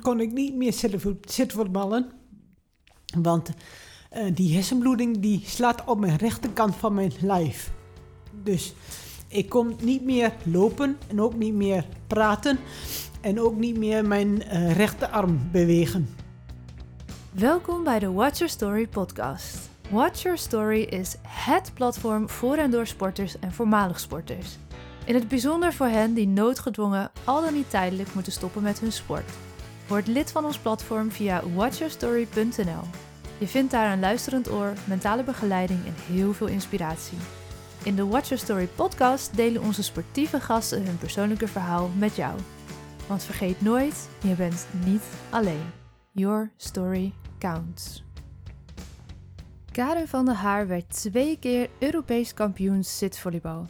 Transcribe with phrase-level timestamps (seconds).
[0.00, 2.10] kon ik niet meer zitten- zitvoetballen.
[3.16, 3.50] Want
[4.10, 7.72] eh, die hersenbloeding die slaat op mijn rechterkant van mijn lijf.
[8.42, 8.74] Dus
[9.28, 12.58] ik kon niet meer lopen en ook niet meer praten.
[13.20, 16.14] En ook niet meer mijn eh, rechterarm bewegen.
[17.32, 19.70] Welkom bij de Watch Your Story podcast.
[19.90, 24.56] Watch Your Story is HET platform voor en door sporters en voormalig sporters.
[25.04, 28.92] In het bijzonder voor hen die noodgedwongen al dan niet tijdelijk moeten stoppen met hun
[28.92, 29.30] sport.
[29.92, 32.82] Word lid van ons platform via watchyourstory.nl.
[33.38, 37.18] Je vindt daar een luisterend oor, mentale begeleiding en heel veel inspiratie.
[37.84, 42.38] In de Watch Your Story podcast delen onze sportieve gasten hun persoonlijke verhaal met jou.
[43.06, 45.70] Want vergeet nooit, je bent niet alleen.
[46.12, 48.04] Your story counts.
[49.72, 53.66] Karen van der Haar werd twee keer Europees kampioen zitvolleybal.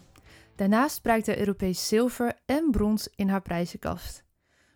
[0.57, 4.25] Daarnaast bereikte Europees zilver en brons in haar prijzenkast.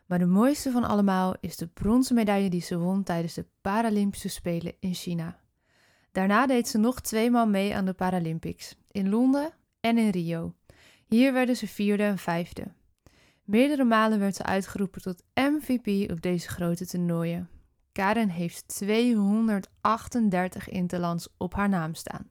[0.06, 4.29] Maar de mooiste van allemaal is de bronzen medaille die ze won tijdens de Paralympische
[4.29, 5.38] Spelen in China.
[6.12, 10.54] Daarna deed ze nog tweemaal mee aan de Paralympics, in Londen en in Rio.
[11.07, 12.65] Hier werden ze vierde en vijfde.
[13.45, 17.49] Meerdere malen werd ze uitgeroepen tot MVP op deze grote toernooien.
[17.93, 22.30] Karen heeft 238 interlands op haar naam staan.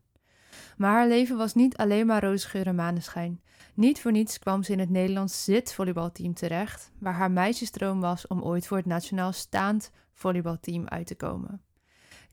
[0.76, 3.42] Maar haar leven was niet alleen maar roosgeur en maneschijn.
[3.74, 8.42] Niet voor niets kwam ze in het Nederlands zitvolleybalteam terecht, waar haar meisjesdroom was om
[8.42, 11.62] ooit voor het nationaal staand volleybalteam uit te komen.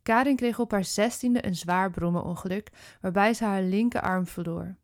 [0.02, 2.70] Karin kreeg op haar zestiende een zwaar brommenongeluk,
[3.00, 4.76] waarbij ze haar linkerarm verloor.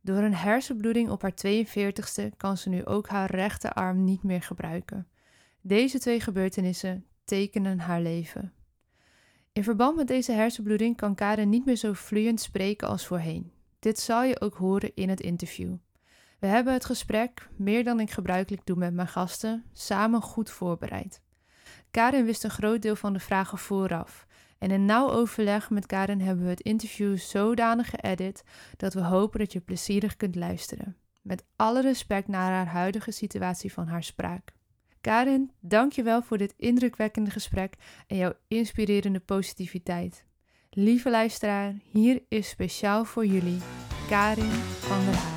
[0.00, 5.08] Door een hersenbloeding op haar 42ste kan ze nu ook haar rechterarm niet meer gebruiken.
[5.60, 8.52] Deze twee gebeurtenissen tekenen haar leven.
[9.58, 13.52] In verband met deze hersenbloeding kan Karen niet meer zo vloeiend spreken als voorheen.
[13.78, 15.74] Dit zal je ook horen in het interview.
[16.38, 21.20] We hebben het gesprek, meer dan ik gebruikelijk doe met mijn gasten, samen goed voorbereid.
[21.90, 24.26] Karen wist een groot deel van de vragen vooraf.
[24.58, 28.44] En in nauw overleg met Karen hebben we het interview zodanig geëdit
[28.76, 30.96] dat we hopen dat je plezierig kunt luisteren.
[31.22, 34.52] Met alle respect naar haar huidige situatie van haar spraak.
[35.00, 37.74] Karin, dank je wel voor dit indrukwekkende gesprek
[38.06, 40.24] en jouw inspirerende positiviteit.
[40.70, 43.58] Lieve luisteraar, hier is speciaal voor jullie
[44.08, 45.36] Karin van der Haar.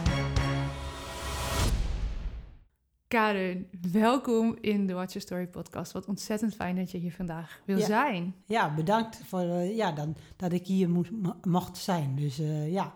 [3.08, 5.92] Karin, welkom in de Watch Your Story podcast.
[5.92, 7.86] Wat ontzettend fijn dat je hier vandaag wil Ja.
[7.86, 8.36] zijn.
[8.46, 11.12] Ja, bedankt voor eh, ja, dan, dat ik hier moest,
[11.42, 12.16] mocht zijn.
[12.16, 12.94] Dus eh, ja.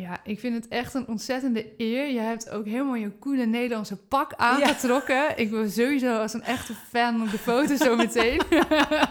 [0.00, 2.06] Ja, ik vind het echt een ontzettende eer.
[2.12, 5.38] Je hebt ook helemaal je coole Nederlandse pak aangetrokken.
[5.38, 8.40] Ik ben sowieso als een echte fan op de foto zo meteen.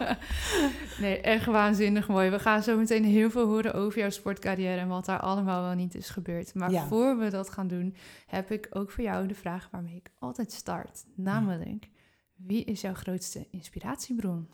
[1.02, 2.30] nee, echt waanzinnig mooi.
[2.30, 5.74] We gaan zo meteen heel veel horen over jouw sportcarrière en wat daar allemaal wel
[5.76, 6.54] niet is gebeurd.
[6.56, 6.86] Maar Ja.
[6.88, 7.96] voor we dat gaan doen,
[8.28, 11.06] heb ik ook voor jou de vraag waarmee ik altijd start.
[11.16, 11.88] Namelijk,
[12.36, 14.50] wie is jouw grootste inspiratiebron?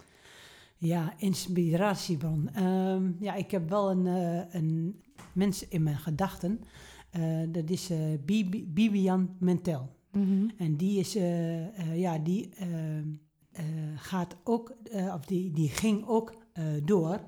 [0.81, 2.49] Ja, inspiratiebron.
[2.53, 5.01] Ehm, ja, ik heb wel een, eh, een
[5.33, 6.59] mens in mijn gedachten.
[7.09, 9.97] Eh, dat is eh, Bibi- Bibian Mentel.
[10.57, 11.13] En die is,
[11.93, 13.07] ja, die ehm,
[13.51, 13.63] eh,
[13.95, 14.75] gaat ook,
[15.13, 16.33] of die, die ging ook
[16.85, 17.21] door.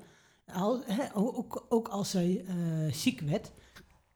[0.46, 0.82] Al,
[1.14, 2.44] ook, ook als zij
[2.90, 3.52] ziek werd,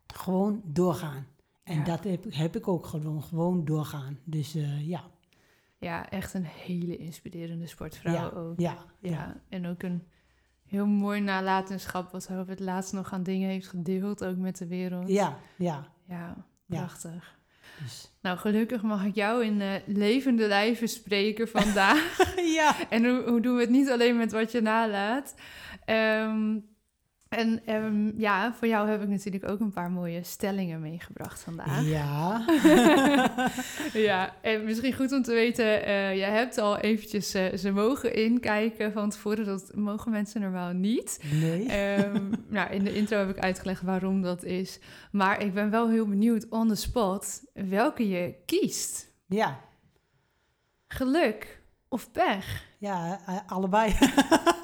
[0.06, 1.26] gewoon doorgaan.
[1.62, 1.84] En Ja.
[1.84, 4.18] dat heb, heb ik ook gewoon, gewoon doorgaan.
[4.24, 5.04] Dus ja.
[5.86, 8.60] Ja, echt een hele inspirerende sportvrouw ja, ook.
[8.60, 9.36] Ja, Ja, ja.
[9.48, 10.02] en ook een
[10.66, 14.66] heel mooi nalatenschap wat op het laatst nog aan dingen heeft gedeeld, ook met de
[14.66, 15.08] wereld.
[15.08, 15.88] Ja, ja.
[16.08, 16.36] Ja,
[16.66, 16.78] Ja.
[16.78, 17.34] prachtig.
[17.82, 18.12] Dus.
[18.22, 22.18] Nou, gelukkig mag ik jou in eh, levende lijven spreken vandaag.
[22.58, 22.88] ja.
[22.90, 25.34] en hoe, hoe doen we het niet alleen met wat je nalaat?
[25.84, 26.58] Ehm,
[27.36, 31.84] en ehm, ja, voor jou heb ik natuurlijk ook een paar mooie stellingen meegebracht vandaag.
[31.84, 32.44] Ja.
[33.92, 38.14] Ja, en misschien goed om te weten, eh jij hebt al eventjes eh, ze mogen
[38.14, 41.20] inkijken van tevoren, dat mogen mensen normaal niet.
[41.32, 41.66] Nee.
[41.66, 44.78] Ehm, nou, in de intro heb ik uitgelegd waarom dat is.
[45.10, 49.12] Maar ik ben wel heel benieuwd on the spot welke je kiest.
[49.26, 49.60] Ja.
[50.88, 52.64] Geluk of pech?
[52.78, 53.94] Ja, eh, allebei.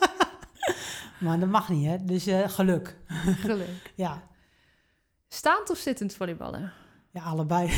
[1.23, 2.05] maar dat mag niet, hè?
[2.05, 2.97] Dus eh, geluk.
[3.47, 3.93] Geluk.
[3.95, 4.23] Ja.
[5.29, 6.73] Staand of zittend volleyballen?
[7.11, 7.71] Ja, allebei.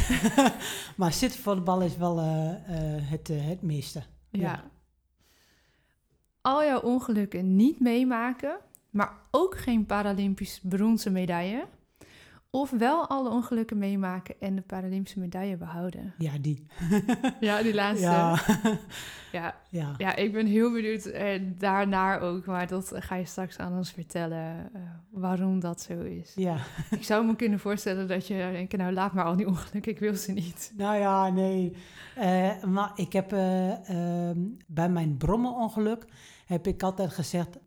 [0.97, 4.03] maar zitvoetbal is wel eh, eh, het, het meeste.
[4.31, 4.41] Ja.
[4.41, 4.65] Ja.
[6.41, 8.57] Al jouw ongelukken niet meemaken,
[8.91, 11.67] maar ook geen Paralympisch bronzen medaille.
[12.55, 16.15] Of wel alle ongelukken meemaken en de Paralympische medaille behouden.
[16.19, 16.67] Ja, die.
[17.41, 18.05] Ja, die laatste.
[18.07, 18.39] Ja.
[19.33, 19.95] Ja, ja.
[19.97, 22.47] ja ik ben heel benieuwd eh, daarnaar ook.
[22.47, 24.81] Maar dat ga je straks aan ons vertellen eh,
[25.11, 26.33] waarom dat zo is.
[26.35, 26.57] ja.
[26.91, 29.99] Ik zou me kunnen voorstellen dat je denkt, nou laat maar al die ongelukken, ik
[29.99, 30.73] wil ze niet.
[30.77, 31.77] Nou ja, nee.
[32.17, 33.89] Eh, maar ik heb eh,
[34.29, 36.05] ehm, bij mijn brommenongeluk
[36.47, 37.59] heb ik altijd gezegd,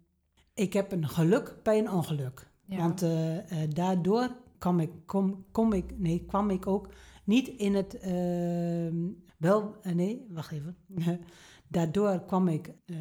[0.54, 2.48] ik heb een geluk bij een ongeluk.
[2.68, 2.78] Ja.
[2.78, 6.90] Want eh, eh, daardoor kwam ik, kom, kom ik, nee, kwam ik ook
[7.24, 8.96] niet in het, ehm,
[9.38, 10.78] wel, eh, nee, wacht even.
[11.68, 12.98] daardoor kwam ik eh,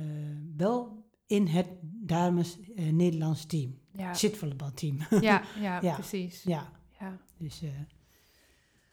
[0.56, 4.14] wel in het dames eh, Nederlands team, ja.
[4.14, 4.99] zitvolleybalteam.
[5.20, 5.94] Ja, ja, Ja.
[5.94, 6.43] precies.
[6.43, 7.19] ja, Ja.
[7.38, 7.62] dus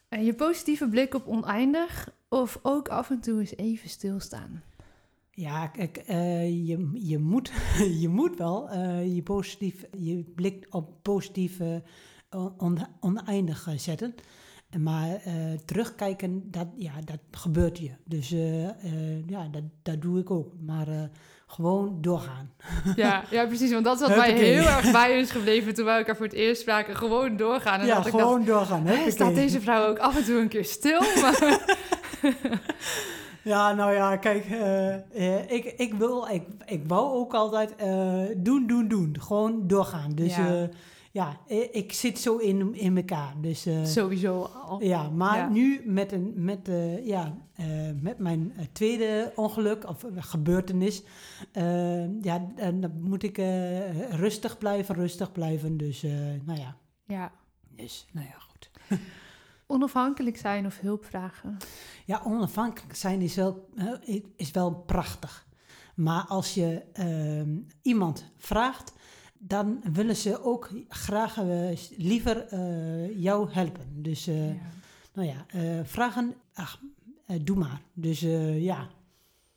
[0.08, 4.62] En je positieve blik op oneindig of ook af en toe eens even stilstaan.
[5.30, 7.52] Ja, kijk, je, je, moet,
[8.02, 11.60] je moet wel je, positief, je blik op positief
[12.34, 14.14] eh, on, oneindig zetten.
[14.78, 15.32] Maar eh,
[15.64, 17.90] terugkijken, dat, ja, dat gebeurt je.
[18.04, 20.52] Dus eh, eh, ja, dat, dat doe ik ook.
[20.66, 20.86] Maar
[21.46, 22.50] gewoon doorgaan.
[22.96, 23.72] Ja, ja, precies.
[23.72, 26.34] Want dat is wat mij heel erg bij is gebleven toen wij elkaar voor het
[26.34, 26.96] eerst spraken.
[26.96, 27.80] Gewoon doorgaan.
[27.80, 28.86] En ja, dat ik dacht, gewoon doorgaan.
[28.86, 31.00] hè, staat deze vrouw ook af en toe een keer stil?
[31.20, 31.76] Maar,
[33.42, 34.44] Ja, nou ja, kijk,
[35.48, 37.74] ik, ik wil, ik, ik wou ook altijd
[38.36, 39.16] doen, doen, doen.
[39.20, 40.10] Gewoon doorgaan.
[40.14, 40.68] Dus Ja.
[41.14, 41.40] Ja,
[41.72, 43.34] ik, zit zo in, in elkaar.
[43.40, 44.82] Dus eh, sowieso al.
[44.82, 45.48] Ja, maar Ja.
[45.48, 47.66] nu met, een, met, eh, ja, eh,
[48.00, 51.02] met mijn tweede ongeluk of gebeurtenis,
[52.22, 53.36] ja, dan moet ik
[54.10, 55.76] rustig blijven, rustig blijven.
[55.76, 56.02] Dus,
[56.44, 56.76] nou ja,
[57.06, 57.32] Ja.
[57.76, 58.70] dus, nou ja, goed.
[59.66, 61.56] Onafhankelijk zijn of hulp vragen.
[62.04, 63.68] Ja, onafhankelijk zijn is wel,
[64.36, 65.46] is wel prachtig.
[65.94, 68.92] Maar als je ehm, iemand vraagt,
[69.46, 73.86] dan willen ze ook graag eh, liever eh, jou helpen.
[74.02, 74.60] Dus, eh, Ja.
[75.14, 75.44] nou ja,
[75.84, 76.80] vragen, ach,
[77.42, 77.80] doe maar.
[77.92, 78.88] Dus ja,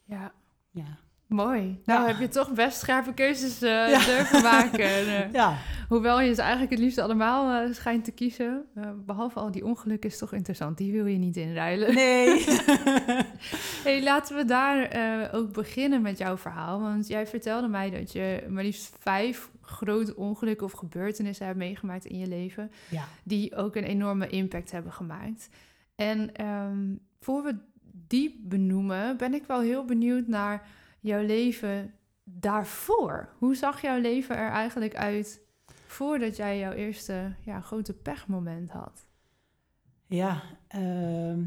[0.05, 0.31] ja.
[0.71, 0.97] ja.
[1.27, 1.81] Mooi.
[1.85, 2.07] Nou Ja.
[2.07, 4.05] heb je toch best scherpe keuzes Ja.
[4.05, 5.07] durven maken.
[5.07, 5.57] En, Ja,
[5.89, 8.65] hoewel je ze eigenlijk het liefst allemaal schijnt te kiezen.
[8.75, 10.77] eh, behalve al die ongelukken is toch interessant.
[10.77, 11.93] Die wil je niet inruilen.
[11.95, 12.45] nee.
[13.83, 14.89] Hey, laten we daar
[15.33, 16.79] ook beginnen met jouw verhaal.
[16.81, 22.05] Want jij vertelde mij dat je maar liefst vijf grote ongelukken of gebeurtenissen hebt meegemaakt
[22.05, 22.71] in je leven.
[22.89, 25.49] ja, Die ook een enorme impact hebben gemaakt.
[25.95, 27.55] En ehm, voor we
[28.07, 30.67] die benoemen, ben ik wel heel benieuwd naar
[30.99, 31.93] jouw leven
[32.23, 33.29] daarvoor.
[33.37, 35.41] Hoe zag jouw leven er eigenlijk uit
[35.85, 39.07] voordat jij jouw eerste ja, grote pechmoment had?
[40.07, 41.43] ja, ehm,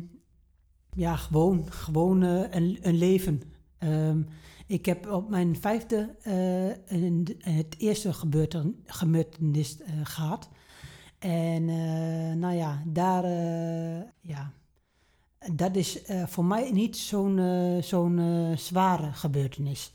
[0.95, 3.43] ja gewoon, gewoon eh, een, een leven.
[3.79, 4.23] Ehm,
[4.71, 10.49] ik heb op mijn vijfde eh, een, het eerste gebeurten, gebeurtenis eh, gehad.
[11.19, 13.25] En eh, nou ja, daar,
[14.21, 14.53] ja,
[15.55, 17.39] dat is voor mij niet zo'n
[17.83, 19.93] zo'n zware gebeurtenis.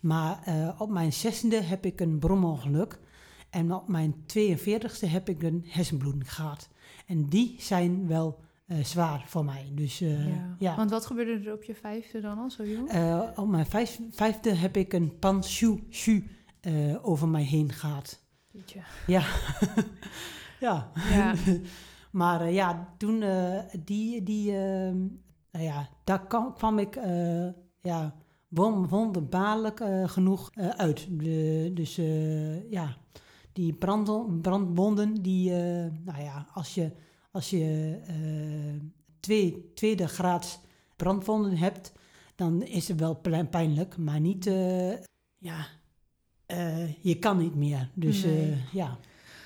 [0.00, 0.38] Maar
[0.78, 2.98] op mijn zesde heb ik een bromongeluk.
[3.50, 6.68] En op mijn 42e heb ik een hersenbloeding gehad.
[7.06, 9.70] En die zijn wel eh, zwaar voor mij.
[9.72, 10.76] Dus eh, ja.
[10.76, 12.88] Want wat gebeurde er op je vijfde dan al zo jong?
[12.88, 16.30] Eh, op mijn vijf, vijfde heb ik een panshu shu
[17.02, 18.24] over mij heen gehad.
[19.06, 19.24] Ja.
[20.60, 20.90] ja.
[21.10, 21.34] Ja.
[22.10, 23.24] maar ja, toen
[23.84, 24.96] die, die ehm,
[25.50, 26.94] nou ja, daar kwam, kwam ik
[27.80, 28.14] ja,
[28.48, 31.06] won- wonderbaarlijk genoeg uit.
[31.10, 31.96] De, dus
[32.70, 32.96] ja,
[33.52, 35.50] die brand, brandwonden, die,
[36.04, 36.92] nou ja, als je,
[37.36, 38.14] als je eh,
[39.20, 40.58] twee, tweede graads
[40.96, 41.92] brandwonden hebt,
[42.34, 44.90] dan is het wel pijn- pijnlijk, maar niet, eh,
[45.38, 45.66] ja,
[46.46, 47.88] eh, je kan niet meer.
[47.94, 48.56] Dus Nee.
[48.72, 48.96] ja.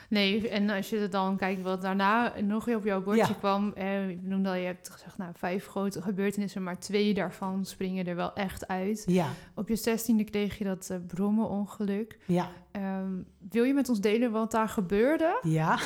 [0.09, 3.33] Nee, en als je dan kijkt wat daarna nog op jouw bordje Ja.
[3.39, 7.65] kwam, eh, ik noemde al, je hebt gezegd, nou, vijf grote gebeurtenissen, maar twee daarvan
[7.65, 9.03] springen er wel echt uit.
[9.07, 12.19] Ja, Op je zestiende kreeg je dat eh, brommenongeluk.
[12.27, 13.13] ja, Ehm,
[13.51, 15.39] wil je met ons delen wat daar gebeurde?
[15.43, 15.79] ja.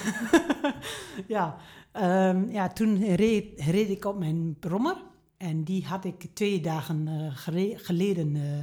[1.26, 1.56] ja.
[1.94, 4.96] Ehm, ja, toen reed, reed ik op mijn brommer.
[5.36, 7.36] En die had ik twee dagen eh,
[7.76, 8.58] geleden eh,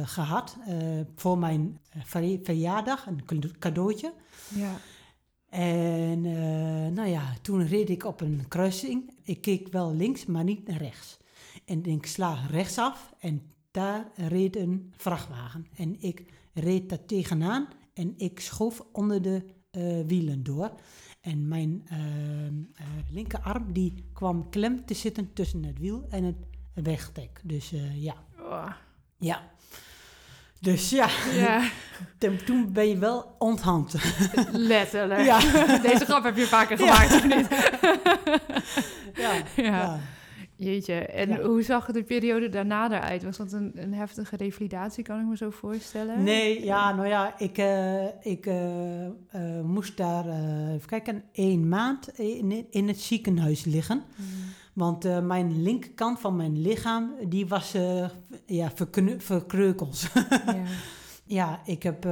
[0.00, 0.56] eh, gehad.
[0.66, 0.76] eh,
[1.16, 3.22] voor mijn verja- verjaardag, een
[3.58, 4.12] cadeautje.
[4.54, 4.76] Ja.
[5.48, 6.20] En
[6.94, 9.10] nou ja, toen reed ik op een kruising.
[9.22, 11.18] Ik keek wel links, maar niet naar rechts.
[11.64, 15.66] En ik sla rechtsaf en daar reed een vrachtwagen.
[15.76, 19.44] En ik reed daar tegenaan en ik schoof onder de
[20.06, 20.72] wielen door.
[21.20, 26.36] En mijn ehm, eh, linkerarm die kwam klem te zitten tussen het wiel en het
[26.74, 27.40] wegdek.
[27.42, 28.70] Dus eh, ja, Oh,
[29.18, 29.42] ja.
[30.60, 31.68] Dus ja, Ja,
[32.44, 33.94] toen- ben je wel onthand.
[34.52, 35.20] letterlijk.
[35.24, 35.38] Ja.
[35.90, 37.48] Deze grap heb je vaker gemaakt, of niet?
[39.14, 39.62] ja, Ja.
[39.64, 40.00] ja.
[40.60, 41.40] Jeetje, en Ja.
[41.42, 43.22] hoe zag de periode daarna eruit?
[43.22, 46.22] Was dat een, een heftige revalidatie, kan ik me zo voorstellen?
[46.22, 49.12] Nee, ja, nou ja, ik, eh, ik eh, eh,
[49.62, 50.24] moest daar,
[50.74, 53.96] even kijken, één maand in, in het ziekenhuis liggen.
[54.16, 54.26] Mm.
[54.72, 57.76] Want mijn linkerkant van mijn lichaam, die was
[58.46, 58.70] ja,
[59.18, 60.06] verkreukeld.
[60.46, 60.62] Ja.
[61.38, 62.08] ja, ik heb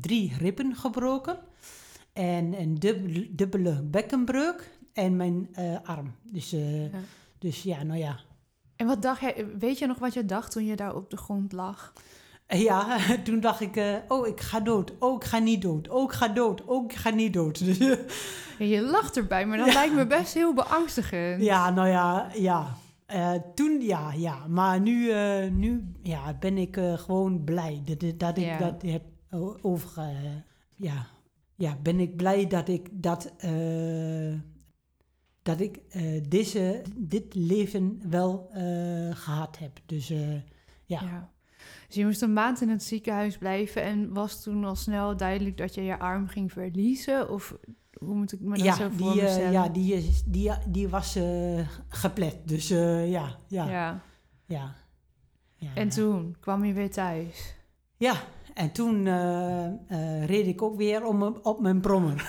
[0.00, 1.38] drie ribben gebroken.
[2.12, 6.14] En een dubbele, dubbele bekkenbreuk en mijn eh, arm.
[6.22, 6.98] Dus, eh, Ja.
[7.38, 8.16] dus ja, nou ja.
[8.76, 11.16] En wat dacht jij, weet je nog wat je dacht toen je daar op de
[11.16, 11.92] grond lag?
[12.48, 14.92] Ja, toen dacht ik, eh, oh, ik ga dood.
[14.98, 15.88] Oh, ik ga niet dood.
[15.88, 16.64] Oh, ik ga dood.
[16.64, 17.64] Oh, ik ga niet dood.
[17.64, 17.98] Dus, eh,
[18.58, 19.72] Ja, je lacht erbij, maar dat Ja.
[19.72, 21.42] lijkt me best heel beangstigend.
[21.42, 22.76] ja, nou ja, ja.
[23.06, 24.46] Eh, toen, ja, ja.
[24.46, 28.58] Maar nu, eh, nu ja, ben ik eh, gewoon blij dat, dat ik Ja.
[28.58, 29.02] dat heb
[29.62, 29.90] over...
[30.02, 30.06] eh,
[30.76, 31.06] ja.
[31.54, 33.32] ja, ben ik blij dat ik dat...
[35.42, 38.62] dat ik eh, deze, dit leven wel eh,
[39.16, 39.78] gehad heb.
[39.86, 40.32] Dus eh,
[40.84, 41.00] ja.
[41.02, 41.30] Ja.
[41.86, 45.56] Dus je moest een maand in het ziekenhuis blijven en was toen al snel duidelijk
[45.56, 47.30] dat je je arm ging verliezen?
[47.30, 47.54] Of
[47.98, 49.52] hoe moet ik me dat ja, zo voor die, me eh, stellen?
[49.52, 51.18] ja, die, die, die was
[51.88, 52.36] geplet.
[52.44, 54.02] Dus ja, ja, ja.
[54.46, 54.74] Ja.
[55.74, 57.54] En toen kwam je weer thuis.
[57.96, 58.14] Ja,
[58.54, 59.04] en toen
[60.26, 62.26] reed ik ook weer om, mijn- op mijn brommer.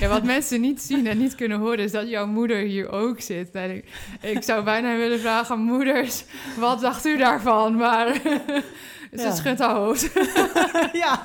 [0.00, 3.20] Ja, wat mensen niet zien en niet kunnen horen, is dat jouw moeder hier ook
[3.20, 3.50] zit.
[3.50, 3.84] En ik,
[4.20, 6.24] ik zou bijna willen vragen aan moeders,
[6.58, 7.76] wat dacht u daarvan?
[7.76, 8.14] Maar
[9.12, 9.34] ze Ja.
[9.34, 10.10] schudt haar hoofd.
[11.02, 11.22] ja.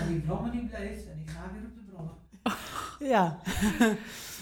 [0.00, 2.14] En die brommer die blijft en ik ga weer op de brommer.
[3.12, 3.38] Ja,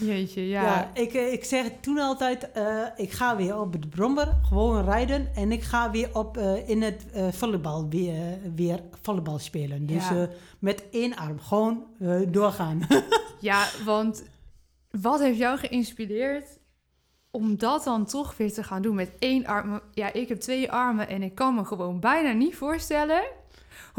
[0.00, 0.62] Jeetje, ja.
[0.62, 0.90] ja.
[0.94, 5.28] ik, eh, ik zeg toen altijd, eh, ik ga weer op de brommer, gewoon rijden.
[5.34, 9.86] En ik ga weer op, eh, in het eh, volleybal weer, weer volleybal spelen.
[9.86, 10.28] Dus Ja.
[10.58, 11.84] met één arm, gewoon
[12.28, 12.86] doorgaan.
[13.40, 14.24] Ja, want
[14.90, 16.58] wat heeft jou geïnspireerd
[17.30, 19.80] om dat dan toch weer te gaan doen met één arm?
[19.92, 23.22] Ja, ik heb twee armen en ik kan me gewoon bijna niet voorstellen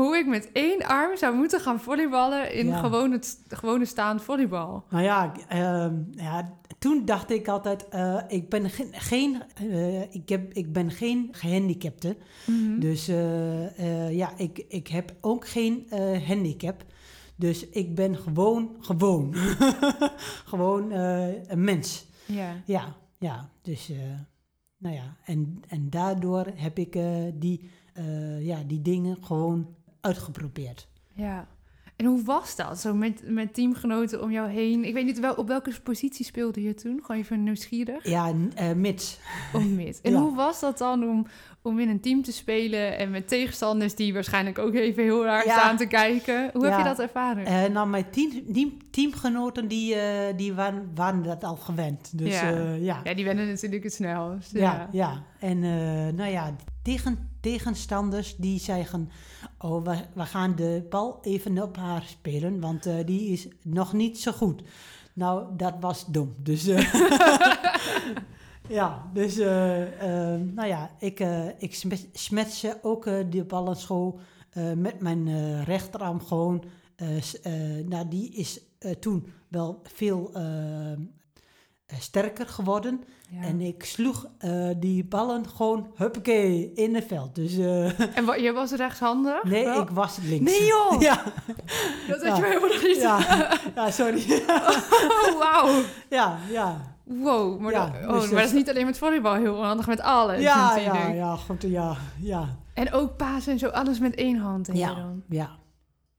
[0.04, 2.80] hoe ik met één arm zou moeten gaan volleyballen in Ja.
[2.80, 4.84] gewoon het gewone staand volleybal.
[4.90, 10.30] Nou ja, ehm, ja, toen dacht ik altijd, eh, ik ben geen, geen, eh, ik,
[10.30, 12.18] heb, ik ben geen gehandicapte.
[12.46, 12.80] Mhm.
[12.80, 15.88] Dus eh, ja, ik, ik heb ook geen
[16.28, 16.86] handicap.
[17.36, 19.36] Dus ik ben gewoon, gewoon.
[20.52, 22.06] gewoon een mens.
[22.26, 22.54] Ja.
[22.66, 23.50] Ja, ja.
[23.62, 23.92] Dus,
[24.78, 25.16] nou ja.
[25.26, 26.98] En, en daardoor heb ik
[27.34, 27.70] die,
[28.40, 29.68] ja, die dingen gewoon
[30.02, 30.88] uitgeprobeerd.
[31.14, 31.48] Ja.
[31.96, 32.80] En hoe was dat?
[32.80, 34.86] Zo met, met teamgenoten om jou heen.
[34.86, 37.00] Ik weet niet wel, op welke positie speelde je toen?
[37.06, 38.08] Gewoon even nieuwsgierig.
[38.08, 39.20] Ja, n- eh, mits.
[39.54, 40.00] Om mid.
[40.02, 40.20] En Ja.
[40.20, 41.28] hoe was dat dan om,
[41.62, 45.46] om in een team te spelen en met tegenstanders die waarschijnlijk ook even heel raar
[45.46, 45.58] Ja.
[45.58, 46.50] staan te kijken?
[46.54, 47.46] Hoe heb je dat ervaren?
[47.46, 52.18] Eh, nou, mijn team, team, teamgenoten die, eh, die waren, waren dat al gewend.
[52.18, 53.02] Dus Ja.
[53.04, 54.52] ja, die wennen natuurlijk het snelst.
[54.52, 54.90] Ja, Ja.
[54.92, 55.24] ja.
[55.40, 55.60] En
[56.16, 59.10] nou ja, tegen, tegenstanders die zeggen...
[59.58, 63.94] Oh, we, we gaan de bal even op haar spelen, want eh, die is nog
[63.94, 64.64] niet zo goed.
[65.20, 66.36] Nou, dat was dom.
[66.38, 66.94] Dus eh,
[68.80, 69.84] ja, dus eh,
[70.36, 71.20] nou ja, ik,
[71.58, 74.20] ik smet, smet ze ook de ballen zo
[74.50, 76.64] eh, met mijn rechterarm gewoon.
[77.86, 78.62] nou, die is
[79.00, 80.32] toen wel veel
[82.00, 83.04] sterker geworden.
[83.30, 83.42] Ja.
[83.42, 87.36] En ik sloeg eh, die ballen gewoon, huppakee, in het veld.
[87.36, 89.44] Dus eh, En wa- je was rechtshandig?
[89.44, 89.82] nee, Wel?
[89.82, 90.52] ik was links.
[90.52, 91.02] Nee joh!
[91.02, 91.24] Ja,
[92.08, 92.98] Dat had je helemaal nog niet.
[93.02, 93.20] ja,
[93.76, 94.42] ja, sorry.
[94.48, 95.82] Oh, wauw.
[96.10, 96.98] ja, ja.
[97.04, 97.60] Wow.
[97.60, 99.88] Maar, Ja, dat, dus oh, maar dat- dat is niet alleen met volleybal heel handig,
[99.88, 102.58] met alles Ja, ja, ja, goed, ja, ja.
[102.74, 104.68] En ook pasen en zo, alles met één hand.
[104.70, 104.94] En Ja.
[104.94, 105.24] dan.
[105.30, 105.50] Ja,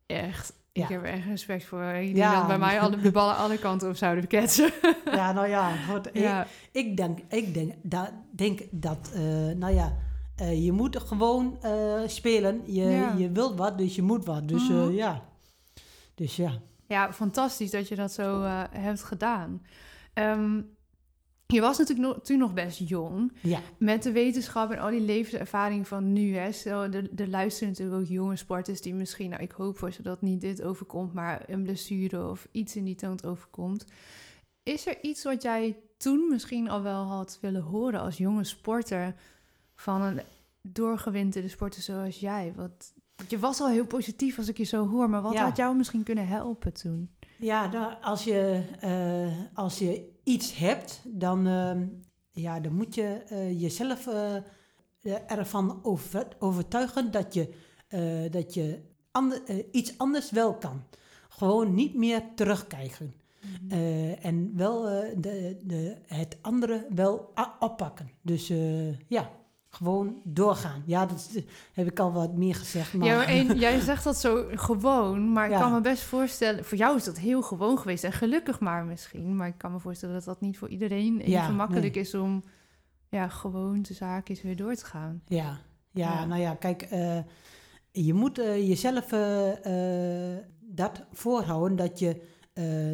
[0.06, 0.52] Echt.
[0.72, 0.82] Ja.
[0.82, 1.92] Ik heb er echt respect voor.
[1.98, 2.38] Die Ja.
[2.38, 4.70] dan bij mij alle, de ballen alle kanten op zouden ketsen.
[5.04, 6.10] ja nou ja, goed.
[6.12, 6.42] ja.
[6.42, 6.48] Ik,
[6.86, 9.20] ik denk, ik denk, dat, denk dat, eh,
[9.56, 9.96] nou ja,
[10.36, 12.62] eh, je moet gewoon eh, spelen.
[12.66, 13.14] Je, Ja.
[13.16, 14.48] je wilt wat, dus je moet wat.
[14.48, 14.90] Dus eh, Mhm.
[14.92, 15.22] ja.
[16.14, 16.52] Dus ja.
[16.86, 19.62] ja, fantastisch dat je dat zo eh, hebt gedaan.
[20.14, 20.60] Ehm,
[21.52, 23.32] je was natuurlijk nog, toen nog best jong.
[23.40, 26.36] Ja, Met de wetenschap en al die levenservaring van nu.
[26.36, 29.30] Hè, stel, er, er luisteren natuurlijk ook jonge sporters die misschien...
[29.30, 31.12] Nou, ik hoop voor ze dat niet dit overkomt...
[31.12, 33.84] maar een blessure of iets in die toont overkomt.
[34.62, 38.00] Is er iets wat jij toen misschien al wel had willen horen...
[38.00, 39.14] als jonge sporter
[39.74, 40.20] van een
[40.62, 42.52] doorgewinterde sporter zoals jij?
[42.56, 42.92] Wat,
[43.28, 45.10] je was al heel positief als ik je zo hoor...
[45.10, 45.44] maar wat Ja.
[45.44, 47.10] had jou misschien kunnen helpen toen?
[47.40, 51.80] ja nou, als, je, eh, als je iets hebt, dan, eh,
[52.32, 54.36] ja, dan moet je eh, jezelf eh,
[55.26, 57.54] ervan over, overtuigen dat je,
[57.88, 60.82] eh, dat je ander, iets anders wel kan.
[61.28, 63.14] Gewoon niet meer terugkijken.
[63.40, 63.74] Mhm.
[64.20, 64.82] En wel
[65.16, 68.10] de, de, het andere wel oppakken.
[68.22, 68.52] Dus
[69.08, 69.30] ja,
[69.70, 70.82] gewoon doorgaan.
[70.86, 72.92] Ja, dat is- heb ik al wat meer gezegd.
[72.94, 75.60] Maar, Ja, maar jij zegt dat zo gewoon, maar ik Ja.
[75.60, 76.64] kan me best voorstellen...
[76.64, 79.36] Voor jou is dat heel gewoon geweest en gelukkig maar misschien.
[79.36, 82.02] Maar ik kan me voorstellen dat dat niet voor iedereen even Ja, makkelijk nee.
[82.02, 82.44] is om
[83.08, 85.22] ja, gewoon de zaakjes weer door te gaan.
[85.26, 85.58] Ja,
[85.90, 86.24] ja, Ja.
[86.24, 87.18] nou ja, kijk, eh,
[87.90, 92.28] je moet eh, jezelf eh, dat voorhouden dat je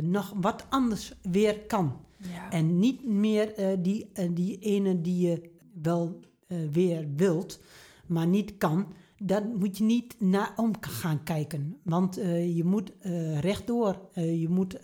[0.03, 2.01] nog wat anders weer kan.
[2.17, 2.51] Ja.
[2.51, 3.53] En niet meer
[3.83, 5.51] die, die ene die je
[5.83, 7.61] wel eh, weer wilt,
[8.07, 8.95] maar niet kan.
[9.19, 11.77] Dan moet je niet naar om gaan kijken.
[11.83, 14.09] Want eh, je moet eh, rechtdoor.
[14.15, 14.79] Je moet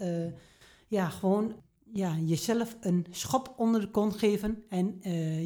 [0.88, 1.52] ja, gewoon
[1.92, 4.62] ja, jezelf een schop onder de kont geven.
[4.68, 4.98] En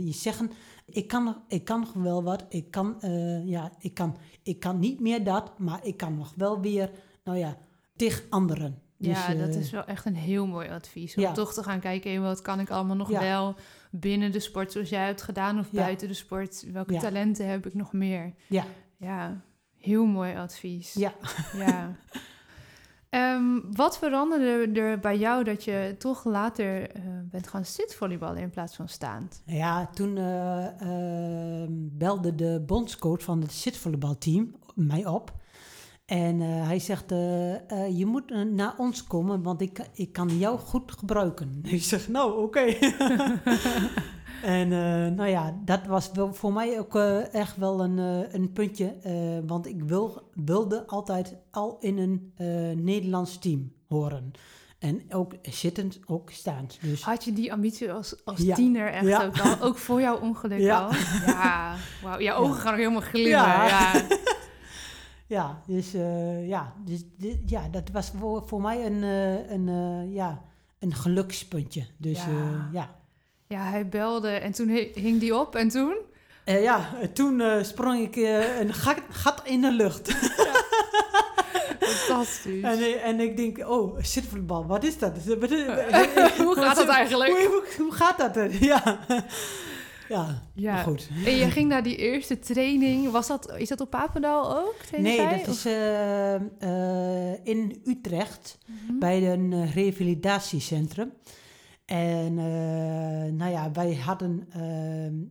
[0.04, 0.50] je zeggen,
[0.86, 2.44] ik kan, nog, ik kan nog wel wat.
[2.48, 2.96] Ik kan,
[3.44, 6.90] ja, ik, kan, ik kan niet meer dat, maar ik kan nog wel weer,
[7.24, 7.56] nou ja,
[7.96, 8.78] tegen anderen.
[8.96, 11.16] ja, Dus, dat eh, is wel echt een heel mooi advies.
[11.16, 11.32] Om ja.
[11.32, 13.20] toch te gaan kijken, wat kan ik allemaal nog Ja.
[13.20, 13.54] wel
[14.00, 15.58] binnen de sport zoals jij hebt gedaan...
[15.58, 15.82] of Ja.
[15.82, 17.00] buiten de sport, welke Ja.
[17.00, 18.32] talenten heb ik nog meer?
[18.48, 18.64] Ja.
[18.96, 19.40] Ja,
[19.78, 20.92] heel mooi advies.
[20.92, 21.12] Ja.
[21.56, 21.96] Ja.
[23.08, 28.50] Ehm, wat veranderde er bij jou dat je toch later eh, bent gaan zitvolleyballen in
[28.50, 29.42] plaats van staand?
[29.46, 30.66] Ja, toen eh,
[31.62, 35.32] eh, belde de bondscoach van het zitvolleybalteam mij op.
[36.06, 40.38] En eh, hij zegt, eh, eh, je moet naar ons komen, want ik, ik kan
[40.38, 41.60] jou goed gebruiken.
[41.64, 42.60] Ik zeg, nou, oké.
[44.42, 48.34] en eh, nou ja, dat was wel voor mij ook eh, echt wel een, eh,
[48.34, 48.94] een puntje.
[49.02, 49.12] eh,
[49.46, 52.46] want ik wil, wilde altijd al in een eh,
[52.84, 54.30] Nederlands team horen.
[54.78, 56.78] En ook zittend, ook staand.
[56.82, 58.54] Dus Had je die ambitie als, als Ja.
[58.54, 59.24] tiener echt Ja.
[59.24, 59.60] ook al?
[59.66, 60.80] Ook voor jouw ongeluk Ja.
[60.84, 60.92] al?
[61.26, 62.20] Ja, wauw.
[62.20, 62.60] Jouw ogen Ja.
[62.60, 63.30] gaan ook helemaal glimmen.
[63.30, 63.92] Ja.
[65.26, 65.62] Ja.
[65.66, 67.00] Dus, eh, ja, dus
[67.46, 70.42] ja, dat was voor, voor mij een, eh, een, eh, ja,
[70.78, 71.86] een gelukspuntje.
[71.96, 72.68] Dus Ja.
[72.72, 72.94] ja,
[73.46, 73.60] ja.
[73.70, 75.96] hij belde en toen hi- hing die op en toen?
[76.44, 78.16] Ja, toen sprong ik
[78.60, 80.12] een gat, gat in de lucht.
[81.80, 82.62] Fantastisch.
[82.62, 85.12] en, en ik denk, oh, zitvoetbal, wat is dat?
[85.24, 85.64] Wat is-
[86.44, 87.30] Hoe gaat dat eigenlijk?
[87.30, 88.54] Hoe, hoe, hoe gaat dat?
[88.58, 88.98] Ja,
[90.08, 90.72] ja, Ja.
[90.74, 91.08] maar goed.
[91.24, 93.10] En je ging naar die eerste training.
[93.10, 94.74] Was dat, is dat op Papendal ook?
[94.98, 98.58] Nee, dat Of- is eh, eh, in Utrecht.
[98.66, 98.98] Mhm.
[98.98, 101.12] bij een eh, revalidatiecentrum.
[101.84, 102.34] En
[103.36, 104.48] nou ja, wij hadden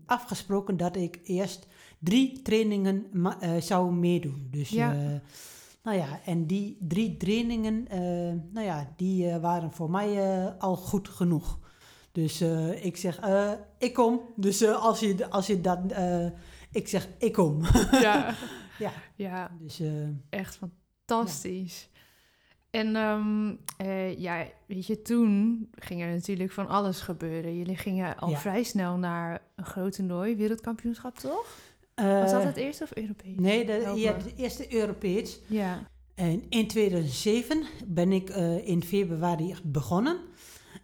[0.05, 1.67] afgesproken dat ik eerst
[1.99, 3.05] drie trainingen
[3.59, 4.47] zou meedoen.
[4.51, 4.95] Dus Ja.
[5.83, 7.87] nou ja, en die drie trainingen,
[8.53, 11.59] nou ja, die waren voor mij al goed genoeg.
[12.15, 14.21] Dus eh, ik zeg, eh, ik kom.
[14.35, 15.79] Dus eh, als, je, als je dat,
[16.71, 17.61] ik zeg, ik kom.
[17.91, 18.35] Ja.
[18.79, 18.91] Ja.
[19.15, 19.81] ja, dus
[20.29, 20.59] echt
[21.05, 21.89] fantastisch.
[22.69, 27.57] En ehm, eh, ja, weet je, toen ging er natuurlijk van alles gebeuren.
[27.57, 28.37] Jullie gingen al Ja.
[28.37, 31.45] vrij snel naar een groot toernooi, wereldkampioenschap, toch?
[31.95, 33.35] Was dat het eerste of Europees?
[33.35, 35.39] Nee, de, het eerste Europees.
[35.47, 38.29] Ja, En in 2007 ben ik
[38.63, 40.17] in februari begonnen.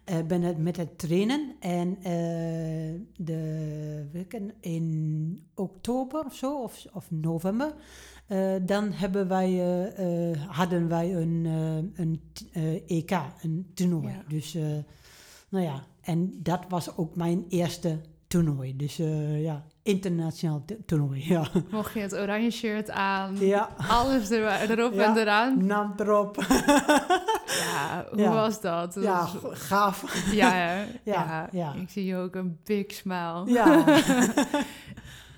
[0.04, 1.54] Eh, ben het met het trainen.
[1.60, 7.74] En eh, de weken in oktober of zo, of, of november.
[8.26, 9.52] eh, dan hebben wij,
[10.48, 11.44] hadden wij een,
[11.94, 12.20] een
[12.86, 13.10] EK,
[13.42, 14.08] een toernooi.
[14.12, 14.22] Ja.
[14.28, 14.54] Dus,
[15.48, 18.76] nou ja, en dat was ook mijn eerste toernooi.
[18.76, 18.96] Dus
[19.36, 21.24] ja, internationaal to- toernooi.
[21.32, 23.68] Ja, mocht je het oranje shirt aan, ja.
[23.88, 25.04] alles er, erop Ja.
[25.14, 25.66] en eraan.
[25.66, 26.36] naam erop.
[27.58, 28.32] Ja, hoe Ja.
[28.32, 28.94] was dat?
[28.94, 30.04] Dat Ja, was- gaaf.
[30.34, 30.84] ja?
[31.04, 31.72] Ja, ja.
[31.74, 33.42] Ik zie ook een big smile.
[33.46, 33.84] Ja.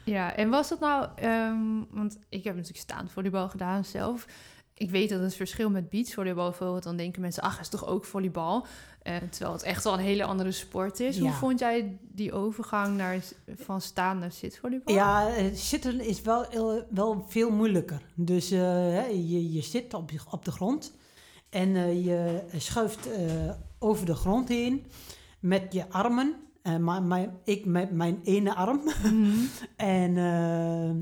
[0.05, 1.57] Ja, en was dat nou, ehm,
[1.91, 4.27] want ik heb natuurlijk staand volleybal gedaan zelf.
[4.75, 8.05] Ik weet dat het verschil met beachvolleybal bijvoorbeeld, dan denken mensen, ach, is toch ook
[8.05, 8.67] volleybal?
[9.03, 11.19] Eh, terwijl het echt wel een hele andere sport is.
[11.19, 13.19] Hoe vond jij die overgang naar,
[13.57, 14.95] van staan naar zitvolleybal?
[14.95, 18.01] ja, eh, zitten is wel, heel- wel veel moeilijker.
[18.15, 20.93] Dus eh, je, je zit op, je- op de grond
[21.55, 24.87] en eh, je schuift eh, over de grond heen
[25.41, 26.37] met je armen.
[26.63, 28.81] Eh, maar ik met mijn ene arm.
[28.85, 29.37] Mhm.
[29.77, 30.13] En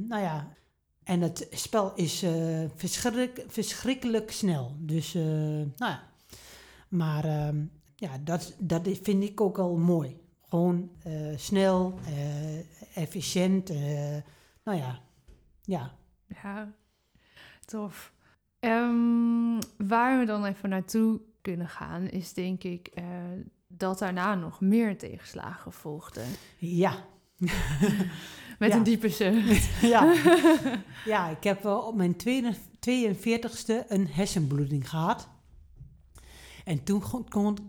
[0.06, 0.52] nou ja,
[1.04, 2.24] en het spel is
[2.74, 4.76] verschrik, verschrikkelijk snel.
[4.78, 6.10] Dus, nou ja.
[6.88, 7.64] Maar ehm,
[7.96, 10.20] ja, dat, dat vind ik ook al mooi.
[10.48, 10.90] Gewoon
[11.36, 11.98] snel,
[12.94, 13.68] efficiënt.
[14.64, 15.00] nou ja,
[15.62, 15.94] ja.
[16.42, 16.72] Ja,
[17.64, 18.12] tof.
[18.62, 23.05] Ehm, waar we dan even naartoe kunnen gaan, is denk ik eh,
[23.68, 26.25] dat daarna nog meer tegenslagen volgden.
[26.59, 27.05] Ja,
[28.59, 28.77] Met Ja.
[28.77, 29.81] een diepe zucht.
[29.94, 30.14] ja.
[31.12, 32.16] ja, ik heb eh, op mijn
[32.90, 35.29] 42ste een hersenbloeding gehad.
[36.64, 37.03] En toen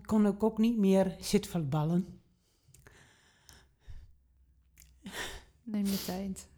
[0.06, 2.20] kon, ik ook niet meer zitvoetballen.
[5.62, 6.48] Neem je tijd.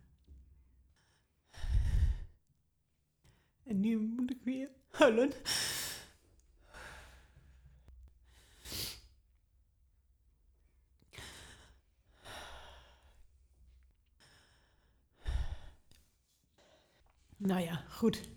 [3.66, 5.32] En nu moet ik weer huilen.
[17.36, 18.28] Nou ja, goed.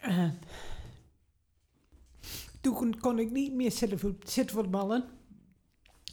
[0.00, 0.30] Eh,
[2.60, 5.04] toen kon, ik niet meer zitvoet- zitvoetballen.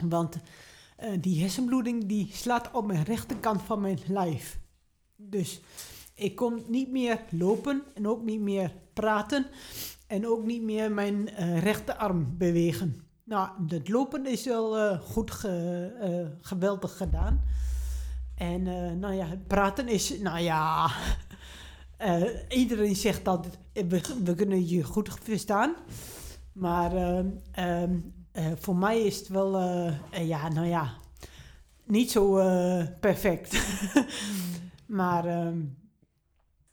[0.04, 0.36] Want
[0.96, 4.58] eh, die hersenbloeding die slaat op mijn rechterkant van mijn lijf.
[5.16, 5.60] Dus
[6.16, 9.46] ik kon niet meer lopen en ook niet meer praten.
[10.06, 13.06] En ook niet meer mijn eh, rechterarm bewegen.
[13.26, 17.44] Nou, het lopen is wel eh, goed eh, geweldig gedaan.
[18.34, 18.62] En
[18.98, 20.90] nou ja, praten is, nou ja,
[22.48, 25.74] iedereen zegt dat we, we kunnen je goed verstaan.
[26.52, 27.98] Maar ehm, ehm,
[28.32, 29.60] eh, voor mij is het wel,
[30.10, 30.92] ja, nou ja,
[31.84, 32.34] niet zo
[33.00, 33.66] perfect.
[34.86, 35.58] maar ehm,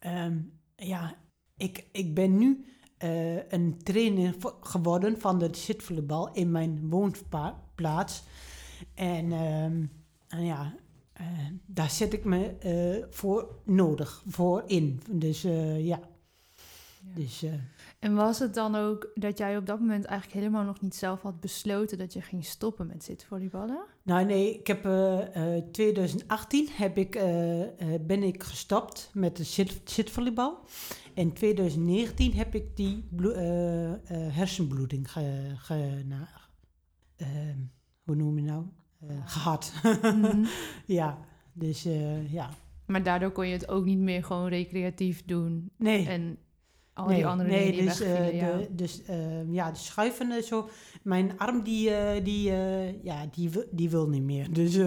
[0.03, 0.37] ehm,
[0.75, 1.15] ja,
[1.57, 2.65] ik, ik ben nu
[2.97, 8.23] eh, een trainer geworden van de zitvoetbal in mijn woonplaats.
[8.93, 9.85] En ehm,
[10.29, 10.75] nou ja,
[11.13, 11.27] eh,
[11.65, 15.01] daar zet ik me eh, voor nodig, voor in.
[15.11, 15.99] Dus ja, Ja.
[17.15, 17.45] dus...
[18.03, 20.95] eh, En was het dan ook dat jij op dat moment eigenlijk helemaal nog niet
[20.95, 23.83] zelf had besloten dat je ging stoppen met zitvolleyballen?
[24.03, 27.61] Nou nee, ik heb eh, eh, 2018 heb ik, eh,
[27.93, 30.59] eh, ben ik gestopt met de zit, zitvolleybal.
[31.13, 36.29] En 2019 heb ik die bloe- eh, eh, hersenbloeding ge, ge- na-
[37.15, 37.27] eh,
[38.03, 38.65] hoe noem je nou?
[39.07, 39.73] Eh, gehad.
[40.01, 40.45] Mhm.
[40.85, 41.17] ja,
[41.53, 42.49] dus eh, ja.
[42.85, 45.69] Maar daardoor kon je het ook niet meer gewoon recreatief doen.
[45.77, 46.07] Nee.
[46.07, 46.37] En
[46.93, 48.35] al nee, die andere nee, dingen dus, eh, wegvielen.
[48.51, 48.57] ja.
[48.57, 50.69] de, dus eh, ja, de schuiven en zo.
[51.01, 52.51] Mijn arm die, eh, die,
[53.03, 54.53] ja, die, die wil niet meer.
[54.53, 54.77] Dus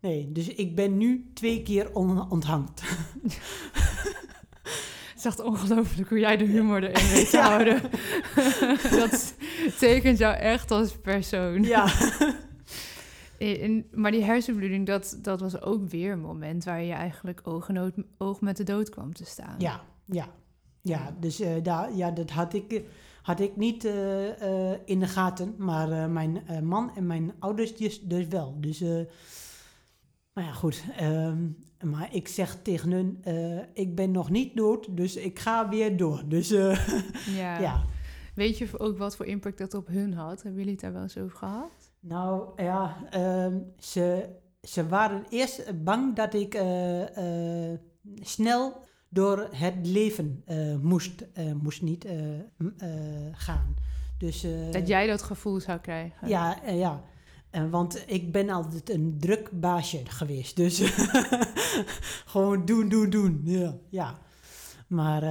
[0.00, 2.82] nee, dus ik ben nu twee keer on, onthangt.
[3.24, 7.48] Het is echt ongelooflijk hoe jij de humor erin weet te Ja.
[7.48, 7.82] houden.
[9.00, 9.34] dat
[9.78, 11.62] tekent jou echt als persoon.
[11.62, 11.86] Ja.
[13.92, 17.78] Maar die hersenbloeding, dat, dat was ook weer een moment waar je eigenlijk oog, en
[17.78, 19.54] oog- oog met de dood kwam te staan.
[19.58, 20.28] Ja, ja.
[20.84, 22.82] Ja, dus eh, daar, ja, dat had ik, eh,
[23.22, 25.54] had ik niet eh, in de gaten.
[25.58, 28.54] Maar mijn man en mijn ouders dus, dus wel.
[28.60, 28.80] Dus,
[30.32, 30.84] maar ja, goed.
[30.96, 31.48] ehm,
[31.84, 33.22] maar ik zeg tegen hun,
[33.72, 36.22] ik ben nog niet dood, dus ik ga weer door.
[36.28, 36.48] Dus
[37.38, 37.58] Ja.
[37.60, 37.84] ja.
[38.34, 40.42] Weet je ook wat voor impact dat op hun had?
[40.42, 41.92] Hebben jullie het daar wel eens over gehad?
[42.00, 44.28] Nou ja, ehm, ze,
[44.62, 46.62] ze waren eerst bang dat ik
[48.20, 48.83] snel
[49.14, 52.18] door het leven eh, moest, eh, moest niet eh,
[53.32, 53.76] gaan.
[54.18, 56.28] Dus, Dat jij dat gevoel zou krijgen?
[56.28, 57.02] Ja, ja.
[57.70, 60.56] Want ik ben altijd een druk baasje geweest.
[60.56, 60.78] Dus
[62.32, 63.40] gewoon doen, doen, doen.
[63.44, 64.18] Ja, ja.
[64.86, 65.22] Maar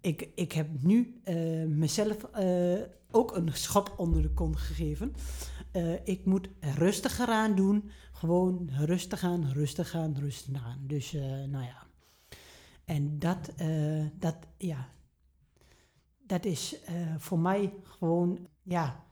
[0.00, 1.20] ik, ik heb nu
[1.68, 2.16] mezelf
[3.10, 5.14] ook een schop onder de kont gegeven.
[6.04, 7.90] Ik moet rustiger aan doen.
[8.12, 10.80] Gewoon rustig aan, rustig aan, rustig aan.
[10.86, 11.12] Dus
[11.46, 11.89] nou ja.
[12.90, 14.88] En dat, eh, dat, ja,
[16.18, 19.04] dat is eh, voor mij gewoon, ja,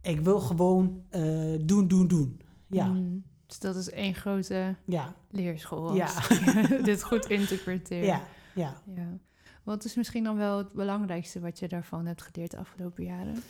[0.00, 2.40] ik wil gewoon eh, doen, doen, doen.
[2.66, 5.94] Ja, Mm, dus dat is één grote ja, leerschool.
[5.94, 6.10] Ja.
[6.82, 8.04] dit goed interpreteer.
[8.04, 8.22] ja,
[8.54, 8.82] ja.
[8.94, 9.18] ja.
[9.62, 13.42] Wat is misschien dan wel het belangrijkste wat je daarvan hebt geleerd de afgelopen jaren?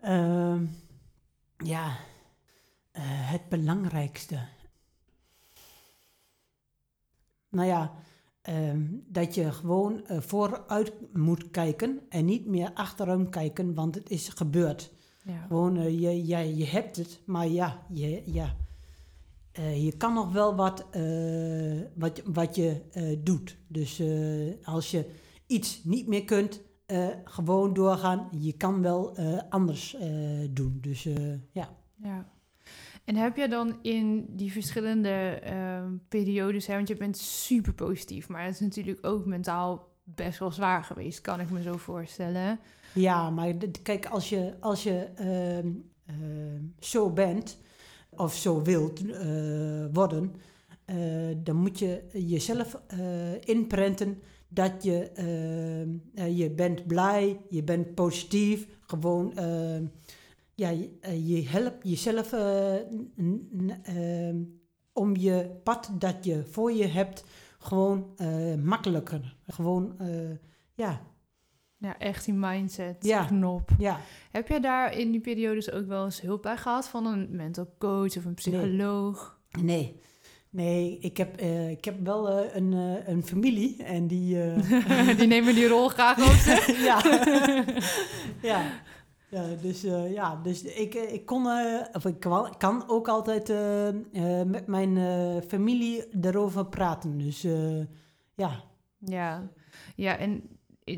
[0.00, 0.64] Ehm,
[1.56, 1.96] ja,
[3.02, 4.46] het belangrijkste.
[7.48, 7.92] Nou ja,
[8.50, 14.10] ehm, dat je gewoon eh, vooruit moet kijken en niet meer achterom kijken, want het
[14.10, 14.92] is gebeurd.
[15.24, 15.46] Ja.
[15.46, 18.56] Gewoon, eh, je, ja, je hebt het, maar ja, je, ja.
[19.52, 20.86] Eh, je kan nog wel wat,
[21.94, 22.80] wat, wat je
[23.22, 23.56] doet.
[23.66, 24.02] Dus
[24.62, 25.10] als je
[25.46, 26.60] iets niet meer kunt,
[27.24, 28.28] gewoon doorgaan.
[28.38, 29.96] Je kan wel anders
[30.50, 30.78] doen.
[30.80, 31.02] Dus
[31.52, 31.68] ja.
[31.96, 32.32] ja.
[33.10, 38.28] En heb je dan in die verschillende ehm, periodes, hè, want je bent super positief,
[38.28, 42.58] maar het is natuurlijk ook mentaal best wel zwaar geweest, kan ik me zo voorstellen.
[42.94, 45.68] Ja, maar kijk, als je, als je ehm,
[46.06, 47.58] ehm, zo bent
[48.10, 50.34] of zo wilt eh, worden,
[50.84, 50.96] eh,
[51.36, 52.98] dan moet je jezelf eh,
[53.40, 54.18] inprenten
[54.48, 55.10] dat je,
[56.34, 59.32] je bent blij, je bent positief, gewoon,
[60.60, 62.74] ja, je, eh, je helpt jezelf eh,
[63.82, 64.36] ehm,
[64.92, 67.24] om je pad dat je voor je hebt
[67.58, 69.36] gewoon eh, makkelijker.
[69.46, 69.96] Gewoon,
[70.74, 71.00] ja,
[71.76, 73.24] Ja, echt die mindset Ja.
[73.24, 73.70] knop.
[73.78, 74.00] ja.
[74.30, 77.74] Heb jij daar in die periodes ook wel eens hulp bij gehad van een mental
[77.78, 79.40] coach of een psycholoog?
[79.60, 80.00] Nee.
[80.50, 82.72] Nee, ik heb, ik heb wel een,
[83.10, 84.54] een familie en die...
[85.18, 86.82] die nemen die rol graag op zich.
[86.88, 87.02] ja.
[88.52, 88.62] ja.
[89.30, 92.20] Ja, dus, eh, ja, dus ik, eh, ik kon, eh, of ik
[92.58, 97.18] kan, ook altijd eh, eh, met mijn eh, familie erover praten.
[97.18, 97.78] Dus eh,
[98.34, 98.64] ja,
[98.98, 99.50] Ja,
[99.96, 100.42] ja en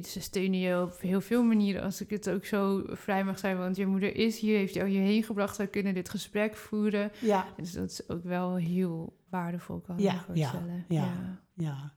[0.02, 3.58] ze steunen je op heel veel manieren, als ik het ook zo vrij mag zijn.
[3.58, 7.10] Want je moeder is hier, heeft jou hierheen gebracht, we kunnen dit gesprek voeren.
[7.20, 10.84] ja, Dus dat is ook wel heel waardevol, kan ik Ja, me voorstellen.
[10.88, 11.02] ja.
[11.04, 11.40] ja.
[11.54, 11.92] Ja,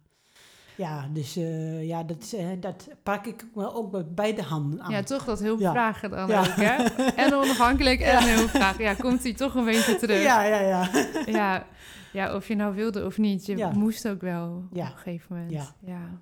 [1.13, 4.91] dus eh, ja, dat, eh, dat pak ik wel ook met beide handen aan.
[4.91, 5.71] Ja, toch dat Ja.
[5.71, 6.39] vragen dan Ja.
[6.39, 6.83] ook, hè?
[7.23, 8.83] En onafhankelijk en hulp vragen.
[8.83, 10.23] Ja, komt hij toch een beetje terug.
[10.23, 10.89] ja, ja, ja.
[11.25, 11.65] Ja,
[12.13, 13.45] ja, of je nou wilde of niet.
[13.45, 13.69] Je Ja.
[13.71, 14.85] moest ook wel Ja.
[14.87, 15.51] op een gegeven moment.
[15.51, 15.75] Ja.
[15.85, 16.19] Ja.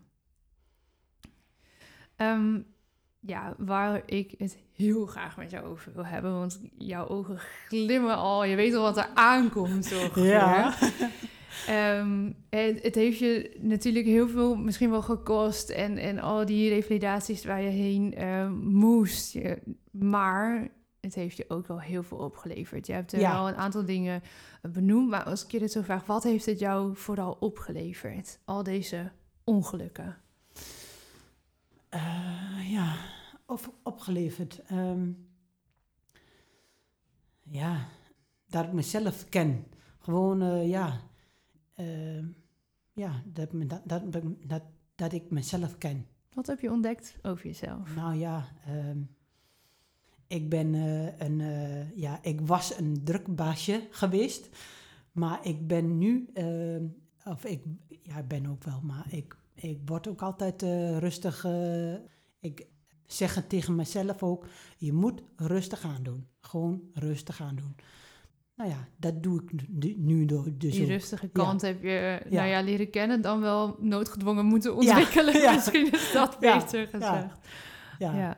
[2.15, 2.59] Ehm,
[3.19, 6.33] ja, waar ik het heel graag met jou over wil hebben.
[6.39, 7.37] Want jouw ogen
[7.67, 8.43] glimmen al.
[8.43, 9.93] Je weet al wat er aankomt.
[10.03, 10.25] Ongeveer.
[10.25, 10.73] Ja.
[11.67, 15.69] Ehm, het, het heeft je natuurlijk heel veel misschien wel gekost.
[15.69, 19.33] En, en al die revalidaties waar je heen eh, moest.
[19.33, 19.61] Je-
[19.91, 20.67] maar
[20.99, 22.87] het heeft je ook wel heel veel opgeleverd.
[22.87, 23.33] Je hebt er Ja.
[23.33, 24.21] wel een aantal dingen
[24.61, 25.09] benoemd.
[25.09, 28.39] Maar als ik je dit zo vraag, wat heeft het jou vooral opgeleverd?
[28.45, 29.11] Al deze
[29.43, 30.17] ongelukken.
[31.89, 32.95] Eh, ja,
[33.45, 34.61] op, opgeleverd.
[34.67, 35.09] Ehm,
[37.43, 37.85] ja,
[38.47, 39.65] dat ik mezelf ken.
[39.99, 40.99] Gewoon, eh, ja,
[41.83, 42.27] ehm,
[42.93, 44.63] ja dat, dat, dat, dat,
[44.95, 46.05] dat ik mezelf ken.
[46.33, 47.95] Wat heb je ontdekt over jezelf?
[47.95, 48.99] Nou ja, ehm,
[50.27, 54.49] ik ben eh, een, eh, ja, ik was een drukbaasje geweest,
[55.11, 56.85] maar ik ben nu, ehm,
[57.25, 57.63] of ik,
[58.01, 61.45] ja, ik ben ook wel, maar ik, ik word ook altijd eh, rustig.
[62.39, 62.67] ik
[63.05, 66.27] zeg het tegen mezelf ook, je moet rustig aan doen.
[66.39, 67.75] Gewoon rustig aan doen.
[68.55, 72.35] Nou ja, dat doe ik nu, nu do- dus Die rustige kant heb je Ja.
[72.35, 75.39] nou ja, leren kennen, dan wel noodgedwongen moeten ontwikkelen.
[75.41, 75.53] ja.
[75.55, 77.37] Misschien is dat beter gezegd.
[77.99, 78.37] Ja, Ja.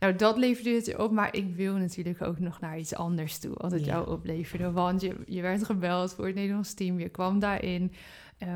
[0.00, 3.38] Nou, dat leverde het je op, maar ik wil natuurlijk ook nog naar iets anders
[3.38, 3.92] toe, wat het Ja.
[3.92, 4.70] jou opleverde.
[4.72, 7.92] Want je, je werd gebeld voor het Nederlands team, je kwam daarin.
[8.38, 8.50] ehm,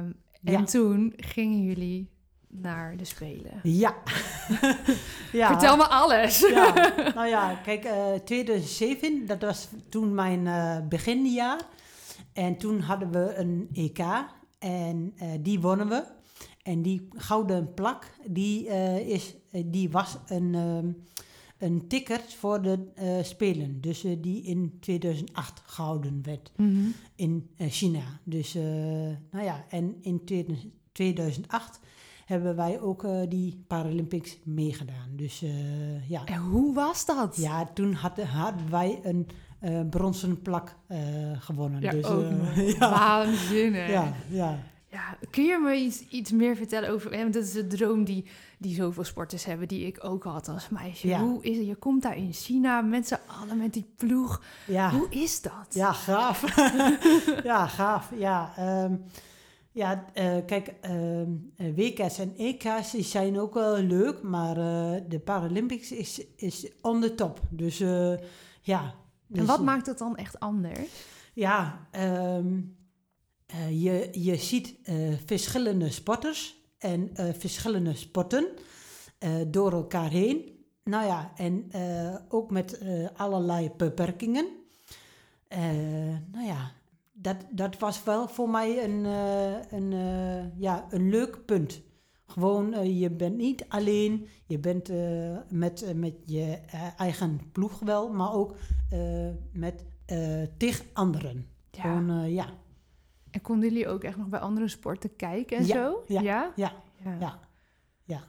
[0.45, 0.63] en Ja.
[0.65, 2.09] toen gingen jullie
[2.49, 3.61] naar de Spelen.
[3.63, 3.95] ja.
[5.33, 5.49] ja.
[5.49, 6.41] Vertel me alles.
[6.41, 6.73] Ja,
[7.15, 11.61] nou ja, kijk, eh 2007, dat was toen mijn eh, beginjaar.
[12.33, 13.99] En toen hadden we een EK
[14.59, 16.05] en eh, die wonnen we.
[16.63, 20.91] En die gouden plak, die, eh, is, eh, die was een, ehm,
[21.59, 23.81] een ticket voor de eh, Spelen.
[23.81, 26.87] Dus eh, die in 2008 gehouden werd Mhm.
[27.15, 28.03] in eh, China.
[28.25, 28.63] Dus, eh,
[29.31, 30.25] nou ja, en in
[30.93, 31.81] 2008
[32.27, 35.09] hebben wij ook eh, die Paralympics meegedaan.
[35.11, 36.25] Dus eh, ja.
[36.25, 37.37] En hoe was dat?
[37.37, 39.27] Ja, toen hadden, hadden wij een
[39.61, 40.99] eh, bronzen plak eh,
[41.39, 41.81] gewonnen.
[41.81, 42.25] Ja, dus, ook
[42.79, 43.91] ja, Waanzinnig.
[43.91, 44.59] ja, ja.
[44.91, 47.11] Ja, kun je me iets, iets meer vertellen over...
[47.13, 48.25] hè, Want dat is de droom die,
[48.59, 51.09] die zoveel sporters hebben, die ik ook had als meisje.
[51.09, 51.21] Ja.
[51.21, 51.67] Hoe is het?
[51.67, 54.43] Je komt daar in China met z'n allen, met die ploeg.
[54.67, 55.67] Ja, Hoe is dat?
[55.71, 56.45] ja gaaf.
[57.45, 58.11] ja, gaaf.
[58.19, 58.95] Ja, ehm,
[59.77, 65.03] ja eh, kijk, ehm, eh, WK's en EK's die zijn ook wel leuk, maar eh,
[65.09, 67.41] de Paralympics is, is on the top.
[67.51, 68.15] Dus eh,
[68.61, 68.83] ja.
[68.83, 68.95] En
[69.27, 70.89] Dus, wat eh, maakt het dan echt anders?
[71.35, 72.61] Ja, ehm,
[73.47, 74.75] eh, je, je ziet
[75.27, 78.47] verschillende sporters en verschillende sporten
[79.47, 80.65] door elkaar heen.
[80.85, 81.71] Nou ja, en
[82.29, 82.81] ook met
[83.17, 84.47] allerlei beperkingen.
[86.33, 86.73] Nou ja,
[87.19, 91.83] dat, dat was wel voor mij een, eh, een, eh, ja, een leuk punt.
[92.27, 94.91] Gewoon, eh, je bent niet alleen, je bent
[95.51, 96.59] met, met je
[96.97, 98.55] eigen ploeg wel, maar ook
[99.53, 99.85] met
[100.57, 101.47] tig anderen.
[101.71, 101.81] Ja.
[101.83, 102.47] Gewoon, ja,
[103.31, 106.03] En konden jullie ook echt nog bij andere sporten kijken en Ja, zo?
[106.07, 106.53] ja, ja.
[106.57, 106.73] ja,
[107.19, 107.39] Ja.
[108.05, 108.21] ja.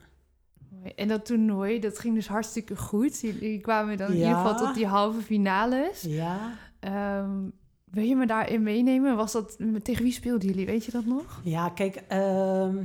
[0.95, 3.19] En dat toernooi, dat ging dus hartstikke goed.
[3.19, 6.01] Jullie kwamen dan in ieder geval tot die halve finales.
[6.01, 7.49] Ja, Ehm,
[7.91, 9.15] wil je me daarin meenemen?
[9.15, 10.65] Was dat, tegen wie speelden jullie?
[10.65, 11.41] Weet je dat nog?
[11.43, 12.77] ja kijk, ehm,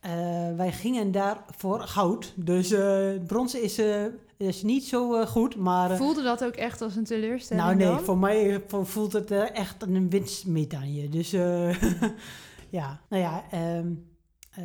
[0.00, 0.10] eh,
[0.56, 2.32] wij gingen daar voor goud.
[2.36, 4.04] Dus eh bronzen is, eh,
[4.36, 5.96] is niet zo goed, maar...
[5.96, 8.00] Voelde dat ook echt als een teleurstelling nou nee, dan?
[8.00, 11.08] voor mij vo- voelt het echt een winstmedaille.
[11.08, 11.30] Dus
[12.70, 13.92] ja, nou ja, ehm,
[14.50, 14.64] eh,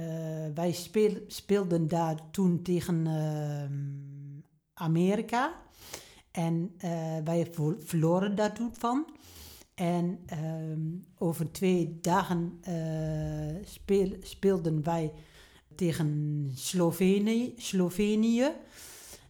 [0.54, 3.74] wij speel, speelden daar toen tegen ehm,
[4.74, 5.54] Amerika.
[6.32, 6.72] En
[7.24, 9.06] wij verloren daar toen van.
[9.78, 10.80] En ehm,
[11.18, 15.12] over twee dagen eh, speel, speelden wij
[15.76, 17.54] tegen Slovenië.
[17.58, 18.48] Slovenië.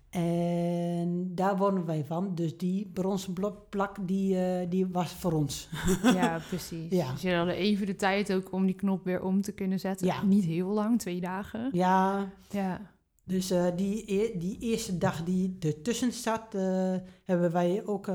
[0.09, 2.35] En daar wonnen wij van.
[2.35, 3.33] Dus die bronzen
[3.69, 5.69] plak, die, eh, die was voor ons.
[6.03, 6.89] Ja, precies.
[6.91, 7.11] Ja.
[7.11, 10.07] Dus je had even de tijd ook om die knop weer om te kunnen zetten.
[10.07, 10.23] Ja.
[10.23, 11.69] Niet heel lang, twee dagen.
[11.71, 12.81] Ja, Ja.
[13.23, 18.09] dus eh, die, e- die eerste dag die ertussen zat, eh, hebben wij ook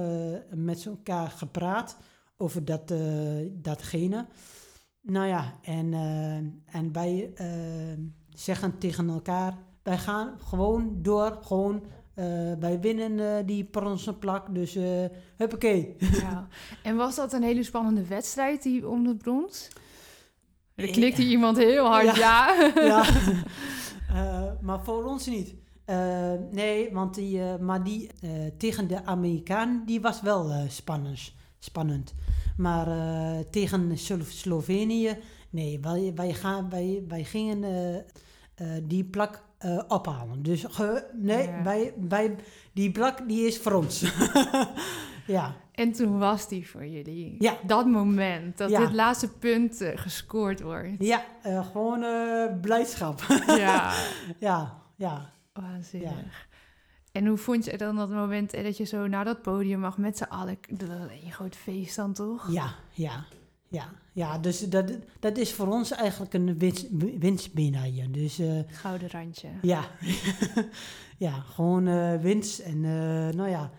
[0.54, 1.98] met elkaar gepraat
[2.42, 2.98] over dat, eh,
[3.52, 4.26] datgene.
[5.00, 6.36] Nou ja, en, eh,
[6.76, 7.46] en wij eh,
[8.28, 14.54] zeggen tegen elkaar, wij gaan gewoon door, gewoon, eh, wij winnen eh, die bronzen plak,
[14.54, 15.04] dus eh
[15.36, 15.96] huppakee.
[15.98, 16.48] ja.
[16.82, 19.68] En was dat een hele spannende wedstrijd, die om het brons?
[20.74, 22.70] Er klikte iemand heel hard ja.
[22.74, 23.04] ja.
[24.12, 25.54] Eh, maar voor ons niet.
[26.50, 31.32] Nee, want die, eh, maar die eh, tegen de Amerikaan, die was wel eh, spannend,
[31.64, 32.14] spannend.
[32.56, 35.18] Maar eh, tegen Slo- Slovenië,
[35.50, 37.96] nee, wij, wij, gaan, wij, wij gingen eh,
[38.76, 39.42] eh, die plak
[39.88, 40.42] ophalen.
[40.42, 41.62] Dus ge- nee, Ja.
[41.62, 42.36] wij, wij,
[42.72, 44.00] die plak die is voor ons.
[45.26, 47.36] ja, En toen was die voor jullie.
[47.38, 47.56] Ja.
[47.66, 48.78] Dat moment, dat Ja.
[48.80, 50.88] dit laatste punt gescoord wordt.
[50.98, 51.24] ja
[51.72, 52.04] gewoon
[52.60, 53.20] blijdschap.
[53.46, 53.92] Ja,
[54.38, 55.30] ja, ja.
[55.52, 56.48] waanzinnig.
[57.12, 59.98] En hoe vond je dan dat moment eh, dat je zo naar dat podium mag
[59.98, 60.58] met z'n allen?
[61.24, 62.52] Een groot feest dan toch?
[62.52, 63.24] Ja, ja,
[63.68, 63.88] ja.
[64.14, 66.86] Ja, dus dat, dat is voor ons eigenlijk een winst,
[67.18, 68.10] winstmedaille.
[68.10, 69.48] Dus eh, Gouden randje.
[69.62, 69.84] ja.
[71.18, 72.58] ja, gewoon eh, winst.
[72.58, 72.80] En
[73.36, 73.70] nou ja,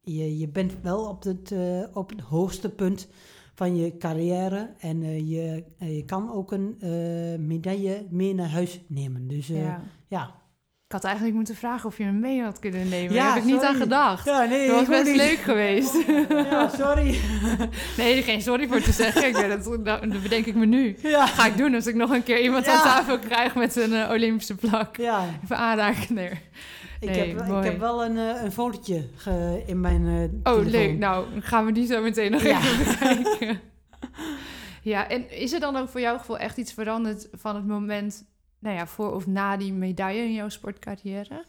[0.00, 1.54] je, je bent wel op het,
[1.92, 3.08] op het hoogste punt
[3.54, 4.74] van je carrière.
[4.78, 6.76] En je, je kan ook een
[7.46, 9.28] medaille mee naar huis nemen.
[9.28, 9.82] Dus ja.
[10.08, 10.42] ja.
[10.94, 13.14] Ik had eigenlijk moeten vragen of je hem mee had kunnen nemen.
[13.14, 14.24] Ja, Daar heb ik niet aan gedacht.
[14.24, 15.16] Ja, nee, Dat was best niet.
[15.16, 15.96] leuk geweest.
[16.50, 17.18] Ja, sorry.
[17.96, 19.26] Nee, geen sorry voor te zeggen.
[19.28, 20.96] Ik, dat, dat bedenk ik me nu.
[21.02, 23.92] Ja, Ga ik doen als ik nog een keer iemand aan tafel krijg met een
[23.92, 24.96] eh, Olympische plak.
[24.96, 25.24] ja.
[25.44, 26.14] Even aanraken.
[26.14, 26.30] Nee.
[27.00, 30.98] Ik, heb, ik heb wel een, eh, een fotootje ge- in mijn eh Oh, leuk.
[30.98, 33.60] Nou, gaan we die zo meteen nog even bekijken.
[34.82, 38.24] ja, en is er dan ook voor jouw gevoel echt iets veranderd van het moment,
[38.64, 41.44] nou ja, voor of na die medaille in jouw sportcarrière?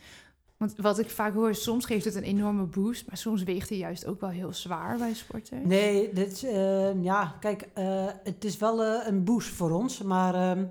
[0.58, 3.78] Want wat ik vaak hoor, soms geeft het een enorme boost, maar soms weegt hij
[3.78, 5.65] juist ook wel heel zwaar bij sporters.
[5.65, 10.01] Nee, dit, is, eh, ja, kijk, eh, het is wel eh, een boost voor ons.
[10.01, 10.65] Maar ehm,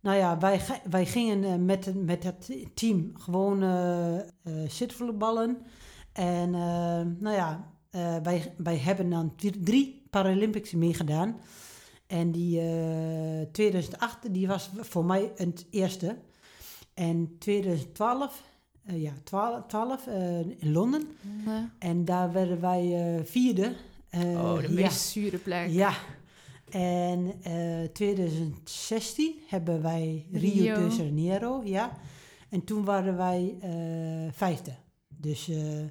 [0.00, 3.64] nou ja, wij, wij gingen eh, met, met het team gewoon
[4.68, 5.58] zitvoetballen.
[6.12, 7.70] En eh, nou ja,
[8.22, 11.40] wij, wij hebben dan drie Paralympics meegedaan.
[12.08, 16.16] En die eh 2008, die was voor mij het eerste.
[16.94, 18.42] En 2012,
[18.84, 21.08] eh, ja, 12, 12 eh, in Londen.
[21.78, 23.74] En daar werden wij eh, vierde.
[24.08, 24.70] Eh, oh, de ja.
[24.70, 25.70] meest zure plek.
[25.70, 25.92] Ja.
[26.70, 30.88] En eh 2016 hebben wij Rio, Rio.
[30.88, 31.98] de Janeiro, ja.
[32.48, 34.74] En toen waren wij eh, vijfde.
[35.08, 35.84] Dus, eh,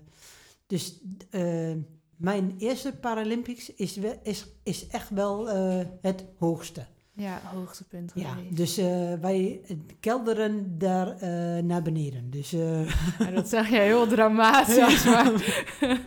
[0.67, 0.99] dus
[1.29, 1.71] eh,
[2.17, 6.85] mijn eerste Paralympics is, we- is, is echt wel eh, het hoogste.
[7.13, 9.61] Ja, hoogtepunt Ja, dus eh, wij
[9.99, 12.29] kelderen daar eh, naar beneden.
[12.29, 12.51] Dus
[13.19, 15.05] Ja, dat zeg je heel dramatisch.
[15.05, 15.31] Maar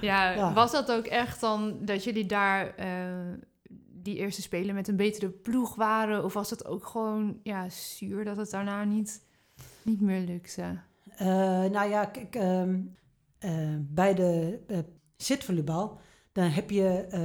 [0.00, 0.52] ja, Ja.
[0.52, 2.74] was dat ook echt dan dat jullie daar
[4.02, 6.24] die eerste spelen met een betere ploeg waren?
[6.24, 9.24] Of was het ook gewoon ja, zuur dat het daarna niet,
[9.82, 10.78] niet meer lukte?
[11.72, 12.80] Nou ja, kijk, ehm,
[13.38, 14.58] eh, bij de
[15.22, 15.98] zitvolleybal,
[16.32, 17.20] dan heb je eh,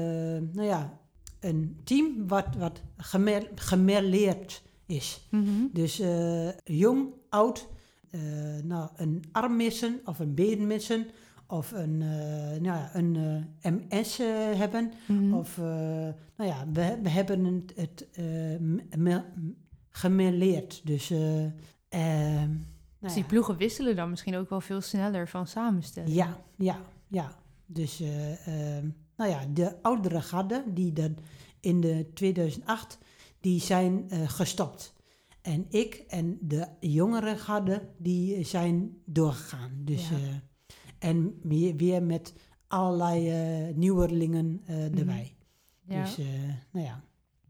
[0.55, 0.99] nou ja,
[1.39, 5.27] een team wat, wat gemer, gemerleerd is.
[5.73, 7.67] Dus eh, jong, oud,
[8.09, 8.21] eh,
[8.63, 11.05] nou, een arm missen of een been missen
[11.47, 14.17] of een, nou ja, een MS
[14.55, 14.91] hebben.
[15.07, 15.33] Mhm.
[15.33, 16.13] Of, nou
[16.49, 18.07] ja, we, we hebben het, het
[18.61, 19.23] me- me-
[19.89, 20.81] gemerleerd.
[20.85, 21.09] Dus,
[21.89, 22.49] ehm,
[22.99, 26.15] Dus nou die ploegen wisselen dan misschien ook wel veel sneller van samenstelling.
[26.15, 27.31] Ja, ja, ja.
[27.67, 31.17] Dus, eh, ehm, nou ja, de oudere garde, die dan
[31.59, 32.97] in de 2008,
[33.39, 34.93] die zijn eh, gestopt.
[35.41, 39.71] En ik en de jongere garde, die zijn doorgegaan.
[39.77, 40.15] Dus, Ja.
[40.15, 40.21] eh,
[40.99, 42.33] en weer, weer met
[42.67, 44.97] allerlei nieuwerlingen Mhm.
[44.97, 45.35] erbij.
[45.87, 46.03] Ja.
[46.03, 46.17] Dus,
[46.71, 47.03] nou ja,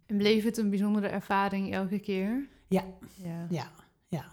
[0.06, 2.47] En bleef het een bijzondere ervaring elke keer?
[2.67, 2.84] Ja.
[3.23, 3.71] Ja, ja,
[4.08, 4.25] ja.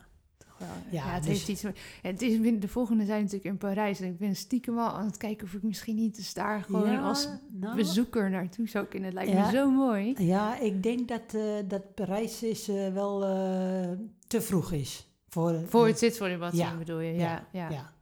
[0.59, 1.63] Ja, Ja, het dus- heeft iets...
[2.03, 4.01] Het is, de volgende zijn natuurlijk in Parijs.
[4.01, 6.91] En ik ben stiekem al aan het kijken of ik misschien niet eens daar gewoon
[6.91, 9.09] ja, als nou, bezoeker naartoe zou kunnen.
[9.09, 9.47] Het lijkt Ja.
[9.47, 10.15] me zo mooi.
[10.19, 13.91] Ja, ik denk dat, eh, dat Parijs is, eh, wel eh,
[14.27, 15.09] te vroeg is.
[15.29, 16.79] Voor, Voor het zitvolleybalteam Ja.
[16.79, 17.13] bedoel je?
[17.13, 17.71] Ja, ja.
[17.71, 17.93] ja.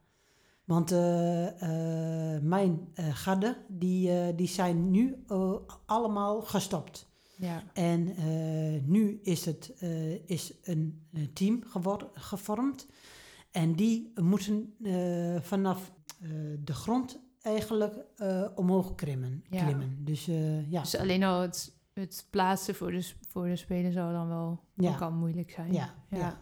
[0.63, 0.91] Want
[2.41, 5.23] mijn gadden, die, die zijn nu
[5.85, 7.11] allemaal gestopt.
[7.43, 7.63] Ja.
[7.73, 11.63] En eh, nu is, het, eh, is een team
[12.13, 12.87] gevormd.
[13.51, 15.91] En die moeten eh, vanaf
[16.63, 17.95] de grond eigenlijk
[18.55, 19.43] omhoog klimmen.
[19.49, 19.63] Ja.
[19.63, 19.97] klimmen.
[20.05, 20.25] Dus
[20.69, 20.81] ja.
[20.81, 24.97] Dus alleen al het, het plaatsen voor de, voor de spelen zou dan wel Ja.
[24.97, 25.73] al moeilijk zijn.
[25.73, 26.37] Ja, ja.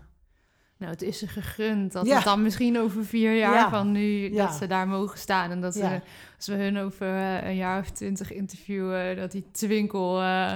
[0.81, 2.15] Nou, het is ze gegund dat Ja.
[2.15, 3.69] het dan misschien over vier jaar Ja.
[3.69, 4.45] van nu Ja.
[4.45, 5.51] dat ze daar mogen staan.
[5.51, 6.01] En dat ze,
[6.37, 10.55] als we hun over eh, een jaar of twintig interviewen, dat die twinkel eh,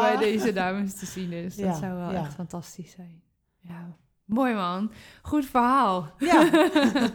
[0.00, 1.56] bij deze dames te zien is.
[1.56, 3.22] Dat zou wel echt fantastisch zijn.
[3.60, 4.92] Ja, mooi man.
[5.22, 6.14] Goed verhaal.
[6.18, 6.48] Ja.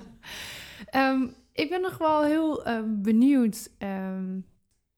[0.86, 4.40] Ehm, ik ben nog wel heel eh, benieuwd ehm,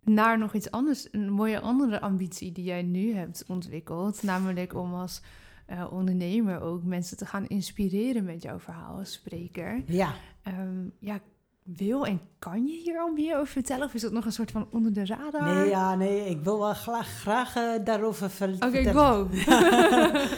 [0.04, 1.08] naar nog iets anders.
[1.12, 4.24] Een mooie andere ambitie die jij nu hebt ontwikkeld.
[4.24, 5.22] Namelijk om als
[5.68, 9.84] eh, ondernemer ook mensen te gaan inspireren met jouw verhaal als spreker.
[9.86, 10.14] ja.
[10.44, 11.20] Ehm, ja,
[11.64, 13.86] wil en kan je hier al meer over vertellen?
[13.86, 15.56] Of is dat nog een soort van onder de radar?
[15.56, 18.94] Nee, ja, nee, ik wil wel graag, graag eh, daarover ver- Oké, vertellen.
[18.94, 19.28] go.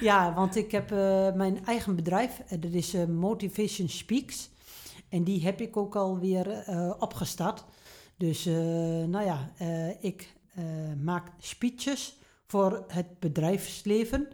[0.00, 4.50] Ja, want ik heb eh, mijn eigen bedrijf, dat is Motivation Speaks.
[5.08, 6.64] En die heb ik ook alweer
[6.98, 7.64] opgestart.
[8.16, 8.44] Dus,
[9.06, 9.50] nou ja,
[10.00, 10.34] ik
[11.02, 12.16] maak speeches
[12.46, 14.28] voor het bedrijfsleven.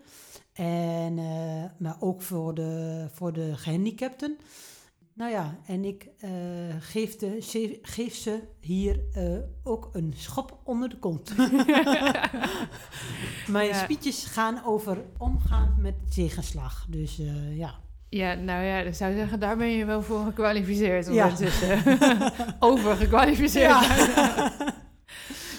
[0.54, 4.36] En, eh, maar ook voor de, voor de gehandicapten.
[5.14, 6.30] Nou ja, en ik eh,
[6.80, 9.22] geef, de, ze- geef ze hier eh,
[9.62, 11.36] ook een schop onder de kont.
[13.46, 13.84] Mijn Ja.
[13.84, 16.86] speeches gaan over omgaan met tegenslag.
[16.88, 17.16] Dus
[17.54, 17.74] ja.
[18.08, 21.24] Ja, nou ja, ik zou zeggen, daar ben je wel voor gekwalificeerd Ja.
[21.24, 21.82] ondertussen.
[22.70, 23.70] Over gekwalificeerd.
[23.70, 24.52] Ja.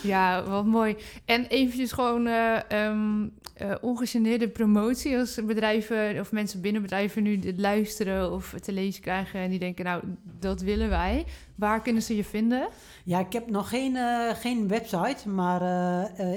[0.05, 0.95] Ja, wat mooi.
[1.25, 8.31] En eventjes gewoon eh, ongegeneerde promotie als bedrijven of mensen binnen bedrijven nu dit luisteren
[8.31, 10.03] of te lezen krijgen en die denken, nou,
[10.39, 11.25] dat willen wij.
[11.55, 12.67] Waar kunnen ze je vinden?
[13.03, 15.61] Ja, ik heb nog geen, eh, geen website, maar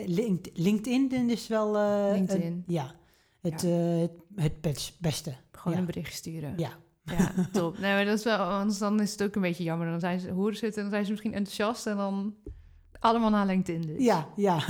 [0.06, 1.72] Link- LinkedIn is wel...
[2.12, 2.64] LinkedIn.
[2.66, 2.90] ja,
[3.40, 3.68] het, Ja.
[3.68, 5.32] het, het best- beste.
[5.52, 5.78] Gewoon Ja.
[5.80, 6.54] een bericht sturen.
[6.56, 6.70] Ja.
[7.18, 7.78] Ja, top.
[7.78, 9.90] Nee, maar dat is wel, anders dan is het ook een beetje jammer.
[9.90, 12.34] Dan zijn ze horen zitten en dan zijn ze misschien enthousiast en dan
[13.00, 14.04] allemaal naar LinkedIn dus.
[14.04, 14.58] Ja, ja.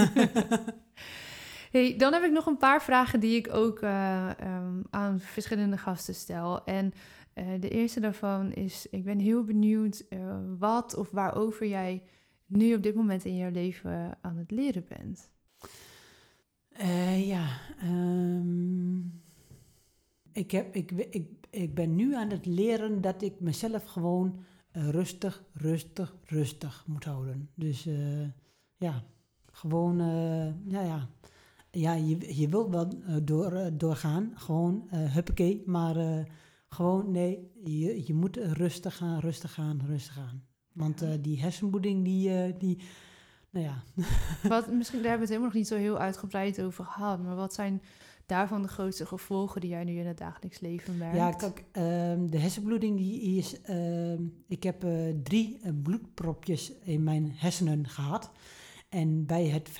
[1.70, 5.78] Hey, dan heb ik nog een paar vragen die ik ook eh, ehm, aan verschillende
[5.78, 6.64] gasten stel.
[6.64, 6.92] En
[7.32, 12.02] eh, de eerste daarvan is, ik ben heel benieuwd eh, wat of waarover jij
[12.46, 15.30] nu op dit moment in jouw leven aan het leren bent.
[17.16, 17.46] Ja,
[17.80, 18.98] ehm,
[20.32, 24.44] ik, heb, ik, ik, ik ben nu aan het leren dat ik mezelf gewoon
[24.90, 27.50] rustig, rustig, rustig moet houden.
[27.54, 28.26] Dus eh,
[28.76, 29.02] ja,
[29.52, 31.08] gewoon, eh, ja, ja.
[31.70, 36.26] Ja, je, je wilt wel eh, door, doorgaan, gewoon huppakee, maar
[36.68, 40.42] gewoon nee, je, je moet rustig gaan, rustig gaan, rustig gaan.
[40.72, 42.78] Want die hersenbloeding, die, die,
[43.50, 43.82] nou ja,
[44.48, 47.22] Wat, misschien, daar hebben we het helemaal nog niet zo heel uitgebreid over gehad.
[47.22, 47.82] Maar wat zijn
[48.28, 51.16] daarvan de grootste gevolgen die jij nu in het dagelijks leven merkt?
[51.16, 53.60] Ja, kijk, ehm, de hersenbloeding die is...
[53.60, 58.30] ehm, ik heb eh, drie eh, bloedpropjes in mijn hersenen gehad.
[58.88, 59.70] En bij het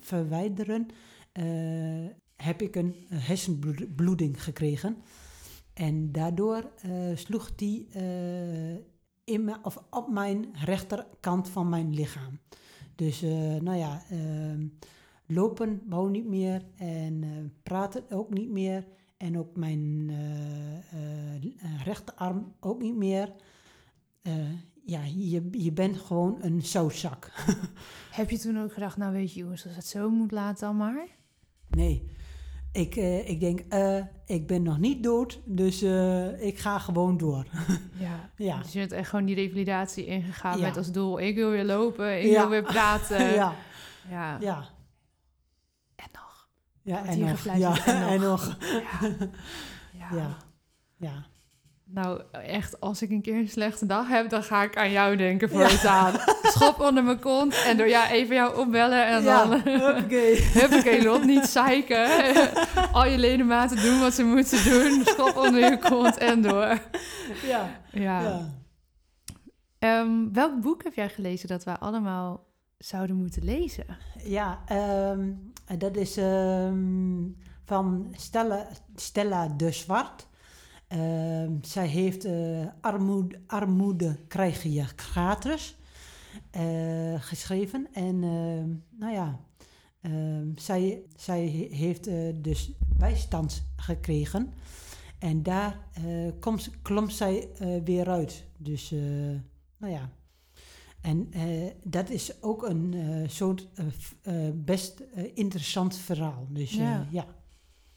[0.00, 0.86] verwijderen
[1.32, 1.44] eh,
[2.36, 4.96] heb ik een hersenbloeding gekregen.
[5.74, 6.70] En daardoor
[7.14, 7.88] sloeg die
[9.24, 12.40] in mijn, of op mijn rechterkant van mijn lichaam.
[12.94, 13.20] Dus,
[13.60, 14.02] nou ja...
[15.32, 17.28] lopen wou niet meer en eh,
[17.62, 18.86] praten ook niet meer.
[19.16, 23.32] En ook mijn eh, eh, rechterarm ook niet meer.
[24.84, 27.30] Ja, je, je bent gewoon een zoutzak.
[28.10, 30.76] Heb je toen ook gedacht, nou weet je jongens, als het zo moet, laat dan
[30.76, 31.06] maar?
[31.68, 32.10] nee,
[32.72, 33.60] ik, ik denk,
[34.26, 35.82] ik ben nog niet dood, dus
[36.38, 37.46] ik ga gewoon door.
[37.98, 38.30] Ja.
[38.36, 38.58] Ja.
[38.62, 40.66] Dus je bent echt gewoon die revalidatie ingegaan Ja.
[40.66, 42.40] met als doel, ik wil weer lopen, ik Ja.
[42.40, 43.34] wil weer praten.
[43.34, 43.54] ja,
[44.10, 44.38] ja.
[44.40, 44.68] ja.
[46.82, 48.56] Ja, en hier nog, ja, en nog.
[48.60, 49.08] Ja.
[49.92, 50.16] ja.
[50.16, 50.36] Ja,
[50.96, 51.12] ja.
[51.84, 55.16] Nou, echt, als ik een keer een slechte dag heb, dan ga ik aan jou
[55.16, 55.68] denken voor Ja.
[55.68, 56.12] het aan.
[56.42, 59.60] Schop onder mijn kont en door ja, even jou opbellen en ja, dan...
[59.60, 60.40] huppakee.
[60.42, 62.08] Huppakee, Lot, niet zeiken.
[62.92, 65.02] Al je ledematen doen wat ze moeten doen.
[65.04, 66.78] Schop onder je kont en door.
[67.46, 68.20] Ja, Ja.
[68.20, 68.40] ja.
[69.78, 72.46] Ehm, welk boek heb jij gelezen dat wij allemaal
[72.82, 73.84] zouden moeten lezen?
[74.24, 75.32] Ja, ehm,
[75.78, 77.28] dat is ehm,
[77.64, 80.26] van Stella, Stella de Zwart.
[80.88, 82.66] Ehm, zij heeft eh,
[83.46, 85.76] armoede, krijg je gratis
[86.50, 87.88] eh, geschreven.
[87.92, 88.18] En
[88.90, 89.38] nou ja,
[90.54, 94.52] zij, zij he- heeft eh, dus bijstand gekregen.
[95.18, 95.78] En daar
[96.40, 97.48] komt, klom zij
[97.84, 98.44] weer uit.
[98.56, 98.90] Dus,
[99.76, 100.10] nou ja.
[101.02, 103.68] En eh, dat is ook een eh, soort
[104.22, 105.02] eh, best
[105.34, 106.46] interessant verhaal.
[106.50, 107.06] Dus Ja.
[107.10, 107.24] ja.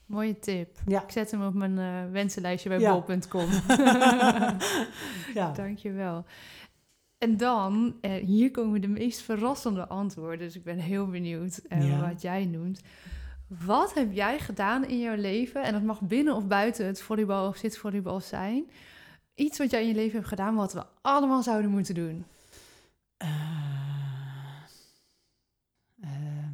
[0.06, 0.78] Mooie tip.
[0.88, 1.04] Ja.
[1.04, 2.92] Ik zet hem op mijn wensenlijstje bij Ja.
[2.92, 3.50] bol.com.
[5.40, 5.52] ja.
[5.56, 6.26] Dankjewel.
[7.18, 10.38] En dan, hier komen de meest verrassende antwoorden.
[10.40, 12.10] Dus ik ben heel benieuwd Ja.
[12.10, 12.82] wat jij noemt.
[13.48, 15.64] Wat heb jij gedaan in jouw leven?
[15.64, 18.70] En dat mag binnen of buiten het volleybal of zitvolleybal zijn.
[19.36, 22.26] Iets wat jij in je leven hebt gedaan wat we allemaal zouden moeten doen.
[23.26, 24.64] Eh,
[26.02, 26.48] eh,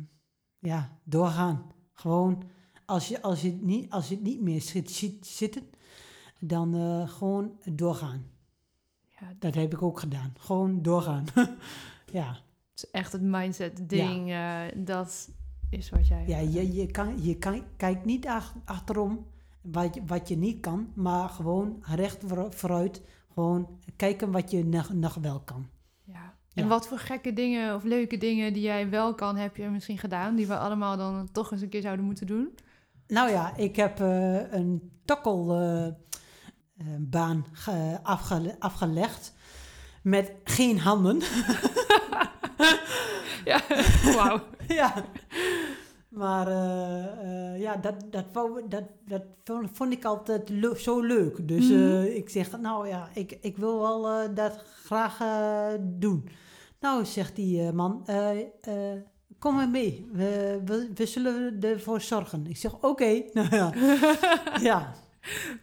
[0.60, 1.72] ja, doorgaan.
[1.94, 2.44] Gewoon,
[2.86, 5.64] als je, als je, het, niet, als je het niet meer zit, zit- zitten,
[6.40, 8.26] dan eh, gewoon doorgaan.
[9.20, 10.34] Ja, Dat heb ik ook gedaan.
[10.40, 11.26] Gewoon doorgaan.
[12.12, 12.28] ja,
[12.72, 14.32] het is echt het mindset ding.
[14.32, 15.30] eh, dat
[15.70, 16.28] is wat jij...
[16.28, 19.26] ja je, je, kan, je kan, kijkt niet ach- achterom
[19.62, 23.02] wat je, wat je niet kan, maar gewoon recht voor- vooruit.
[23.34, 25.70] Gewoon kijken wat je nog, nog wel kan.
[26.04, 26.40] Ja.
[26.54, 26.70] En Ja.
[26.70, 30.36] wat voor gekke dingen of leuke dingen die jij wel kan, heb je misschien gedaan,
[30.36, 32.56] die we allemaal dan toch eens een keer zouden moeten doen?
[33.08, 35.96] Nou ja, ik heb eh, een tokkelbaan
[38.04, 39.34] afgele- afgelegd
[40.04, 41.22] met geen handen.
[43.46, 43.62] Ja,
[44.16, 44.40] wauw.
[44.68, 44.94] ja.
[46.12, 48.26] Maar eh, eh, ja, dat, dat,
[48.70, 49.22] dat, dat
[49.74, 51.48] vond, ik altijd le- zo leuk.
[51.48, 51.74] Dus Mhm.
[51.80, 55.18] eh, ik zeg, nou ja, ik, ik wil wel dat graag
[55.80, 56.30] doen.
[56.80, 58.06] Nou, zegt die man,
[59.40, 60.10] kom maar mee.
[60.12, 62.46] We, we, we zullen ervoor zorgen.
[62.48, 63.22] Ik zeg, oké.
[63.34, 63.72] Nou ja.
[64.70, 64.94] ja.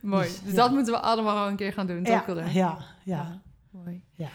[0.02, 0.26] Mooi.
[0.28, 0.56] Dus, Dus ja.
[0.56, 2.52] dat moeten we allemaal wel een keer gaan doen, Ja, tokkelen.
[2.52, 3.40] ja, ja.
[3.70, 4.02] Mooi.
[4.14, 4.28] Ja.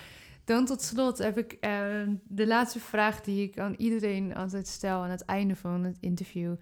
[0.44, 5.04] Dan tot slot heb ik eh, de laatste vraag die ik aan iedereen altijd stel
[5.04, 6.56] aan het einde van het interview.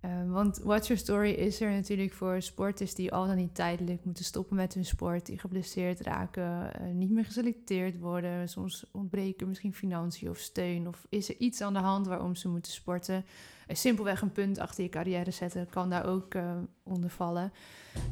[0.00, 4.04] Eh, want Watch Your Story is er natuurlijk voor sporters die al dan niet tijdelijk
[4.04, 8.48] moeten stoppen met hun sport, die geblesseerd raken, eh, niet meer geselecteerd worden.
[8.48, 10.88] Soms ontbreken misschien financiën of steun.
[10.88, 13.24] Of is er iets aan de hand waarom ze moeten sporten?
[13.66, 17.52] Eh, simpelweg een punt achter je carrière zetten kan daar ook eh, onder vallen.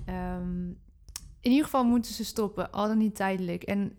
[0.04, 0.68] Ehm,
[1.40, 3.62] in ieder geval moeten ze stoppen, al dan niet tijdelijk.
[3.62, 3.92] En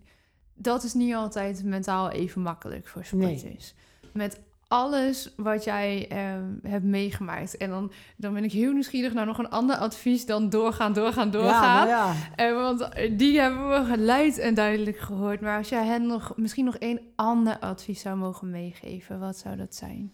[0.62, 3.38] dat is niet altijd mentaal even makkelijk voor Nee.
[3.38, 3.74] sporters.
[4.14, 7.58] Met alles wat jij ehm, hebt meegemaakt.
[7.58, 11.32] En dan, dan ben ik heel nieuwsgierig naar nog een ander advies dan doorgaan, doorgaan,
[11.32, 11.88] doorgaan.
[11.88, 12.16] Ja, ja.
[12.36, 15.42] Eh, want eh, die hebben we geluid en duidelijk gehoord.
[15.42, 19.56] Maar als jij hen nog, misschien nog één ander advies zou mogen meegeven, wat zou
[19.56, 20.14] dat zijn?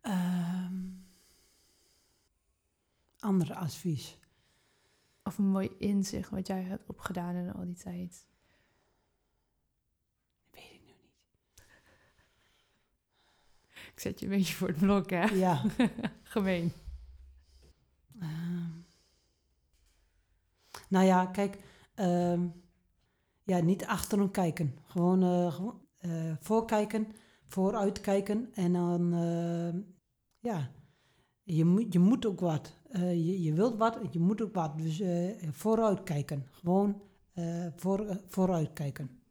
[0.00, 0.74] Ehm,
[3.18, 4.18] andere advies.
[5.24, 8.26] Of een mooi inzicht wat jij hebt opgedaan in al die tijd.
[10.50, 11.12] Weet ik nu niet.
[13.91, 15.24] Ik zet je een beetje voor het blok, hè?
[15.24, 15.62] Ja.
[16.22, 16.72] Gemeen.
[18.20, 18.70] Ehm.
[20.88, 21.58] nou ja, kijk.
[21.94, 22.46] ehm,
[23.42, 24.78] ja, niet achterom kijken.
[24.84, 27.06] Gewoon, eh, gewoon eh, voorkijken,
[27.46, 28.48] vooruitkijken.
[28.54, 29.80] En dan, ehm,
[30.38, 30.70] ja,
[31.42, 32.72] je, moet je moet ook wat.
[32.88, 34.78] Eh, je, je wilt wat, je moet ook wat.
[34.78, 35.02] Dus
[35.50, 36.46] vooruitkijken.
[36.50, 37.02] Gewoon
[37.76, 39.21] voor, vooruitkijken.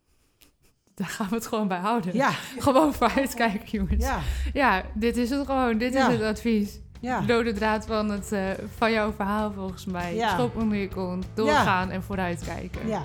[1.01, 2.13] Daar gaan we het gewoon bij houden.
[2.15, 4.03] Ja, Gewoon vooruitkijken, jongens.
[4.05, 4.19] Ja.
[4.53, 5.77] ja, dit is het gewoon.
[5.77, 6.07] Dit Ja.
[6.09, 6.79] is het advies.
[6.99, 7.21] ja.
[7.21, 8.41] Dode draad van, het, eh,
[8.77, 10.15] van jouw verhaal volgens mij.
[10.15, 10.29] Ja.
[10.29, 12.87] Schop onder je kont, doorgaan en vooruitkijken.
[12.87, 13.01] Ja,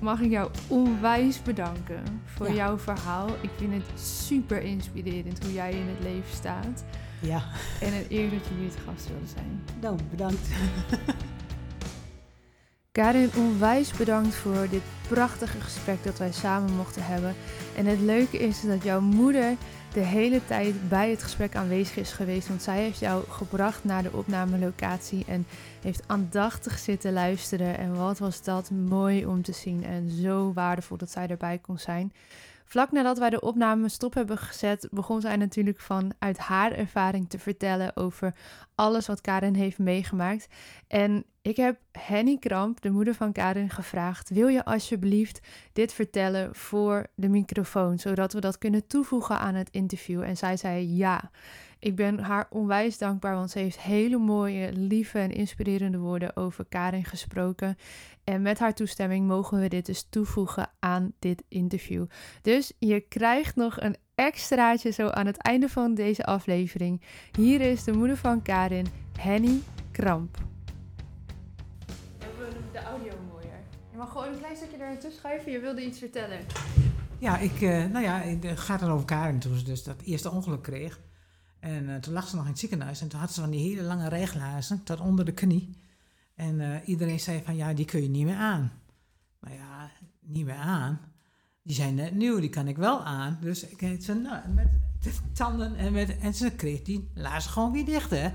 [0.00, 3.28] Mag ik jou onwijs bedanken voor jouw verhaal.
[3.40, 6.84] Ik vind het super inspirerend hoe jij in het leven staat.
[7.20, 7.42] ja.
[7.80, 9.62] En een eer dat je hier te gast wilde zijn.
[9.80, 10.48] Nou, bedankt.
[12.98, 17.34] Karin, onwijs bedankt voor dit prachtige gesprek dat wij samen mochten hebben.
[17.76, 19.56] En het leuke is dat jouw moeder
[19.92, 22.48] de hele tijd bij het gesprek aanwezig is geweest.
[22.48, 25.46] Want zij heeft jou gebracht naar de opnamelocatie en
[25.82, 27.78] heeft aandachtig zitten luisteren.
[27.78, 31.78] En wat was dat mooi om te zien en zo waardevol dat zij erbij kon
[31.78, 32.12] zijn.
[32.68, 37.38] Vlak nadat wij de opname stop hebben gezet, begon zij natuurlijk vanuit haar ervaring te
[37.38, 38.34] vertellen over
[38.74, 40.48] alles wat Karin heeft meegemaakt.
[40.86, 45.40] En ik heb Henny Kramp, de moeder van Karin, gevraagd: wil je alsjeblieft
[45.72, 50.22] dit vertellen voor de microfoon, zodat we dat kunnen toevoegen aan het interview?
[50.22, 51.30] En zij zei ja.
[51.80, 56.64] Ik ben haar onwijs dankbaar, want ze heeft hele mooie, lieve en inspirerende woorden over
[56.68, 57.76] Karin gesproken.
[58.28, 62.06] En met haar toestemming mogen we dit dus toevoegen aan dit interview.
[62.42, 67.02] Dus je krijgt nog een extraatje zo aan het einde van deze aflevering.
[67.32, 68.86] Hier is de moeder van Karin,
[69.18, 69.60] Henny
[69.90, 70.38] Kramp.
[72.18, 73.60] Hebben we de audio mooier?
[73.90, 75.52] Je mag gewoon een klein stukje er naartoe schuiven.
[75.52, 76.38] Je wilde iets vertellen.
[77.18, 80.30] Ja, ik, eh, nou ja, het gaat dan over Karin toen ze dus dat eerste
[80.30, 81.00] ongeluk kreeg.
[81.60, 83.68] En eh, toen lag ze nog in het ziekenhuis en toen had ze van die
[83.68, 85.86] hele lange rijglazen tot onder de knie.
[86.38, 88.72] En eh, iedereen zei van, ja, die kun je niet meer aan.
[89.38, 91.00] Maar ja, niet meer aan.
[91.62, 93.38] Die zijn net nieuw, die kan ik wel aan.
[93.40, 94.68] Dus ik heet ze, nou, met
[95.00, 98.30] de tanden en met, en ze kreeg die laarzen gewoon weer dicht, hè.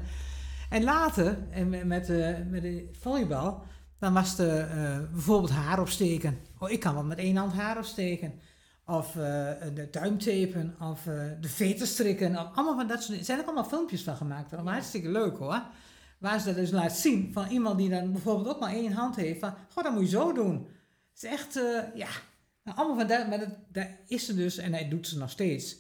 [0.70, 3.64] En later, en met, met, de, met de volleybal,
[4.00, 6.38] dan was de eh, bijvoorbeeld haar opsteken.
[6.60, 8.34] Oh, ik kan wel met één hand haar opsteken.
[8.86, 9.24] Of uh,
[9.74, 12.32] de duimtapen, of uh, de veten strikken.
[12.32, 13.20] Of allemaal van dat soort dingen.
[13.20, 14.50] Er zijn ook allemaal filmpjes van gemaakt.
[14.50, 15.62] Dat is hartstikke leuk hoor.
[16.24, 19.16] Waar ze dat dus laat zien van iemand die dan bijvoorbeeld ook maar één hand
[19.16, 19.40] heeft.
[19.40, 20.56] Van, goh, dat moet je zo doen.
[21.14, 22.08] Het is echt, uh, ja,
[22.64, 23.28] nou, allemaal van dat.
[23.28, 25.78] Maar dat, daar is ze dus, en hij doet ze nog steeds,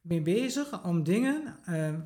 [0.00, 1.56] mee bezig om dingen,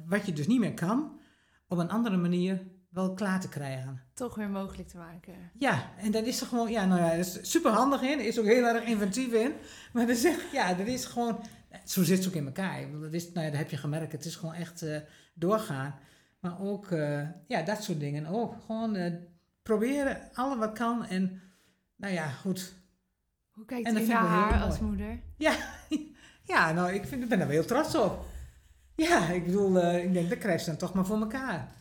[0.07, 1.21] wat je dus niet meer kan,
[1.69, 4.03] op een andere manier wel klaar te krijgen.
[4.15, 5.35] Toch weer mogelijk te maken.
[5.59, 8.45] Ja, en dat is er gewoon, ja, nou ja, is super handig in, is ook
[8.47, 9.53] heel erg inventief in.
[9.93, 11.45] Maar dat is, ja, dat is gewoon,
[11.85, 13.01] zo zit ze ook in elkaar.
[13.01, 14.97] Dat, is, nou ja, dat heb je gemerkt, het is gewoon echt uh,
[15.35, 15.95] doorgaan.
[16.43, 18.55] Maar ook, uh, ja, dat soort dingen ook.
[18.67, 19.13] Gewoon uh,
[19.63, 21.41] proberen, alle wat kan en,
[21.97, 22.75] nou ja, goed.
[23.51, 25.21] Hoe kijkt en u naar haar als moeder?
[25.37, 25.57] Ja,
[26.53, 28.25] ja, nou, ik, vind, ik ben daar wel heel trots op.
[28.95, 31.73] Ja, ik bedoel, ik denk, dat krijgt ze dan toch maar voor elkaar.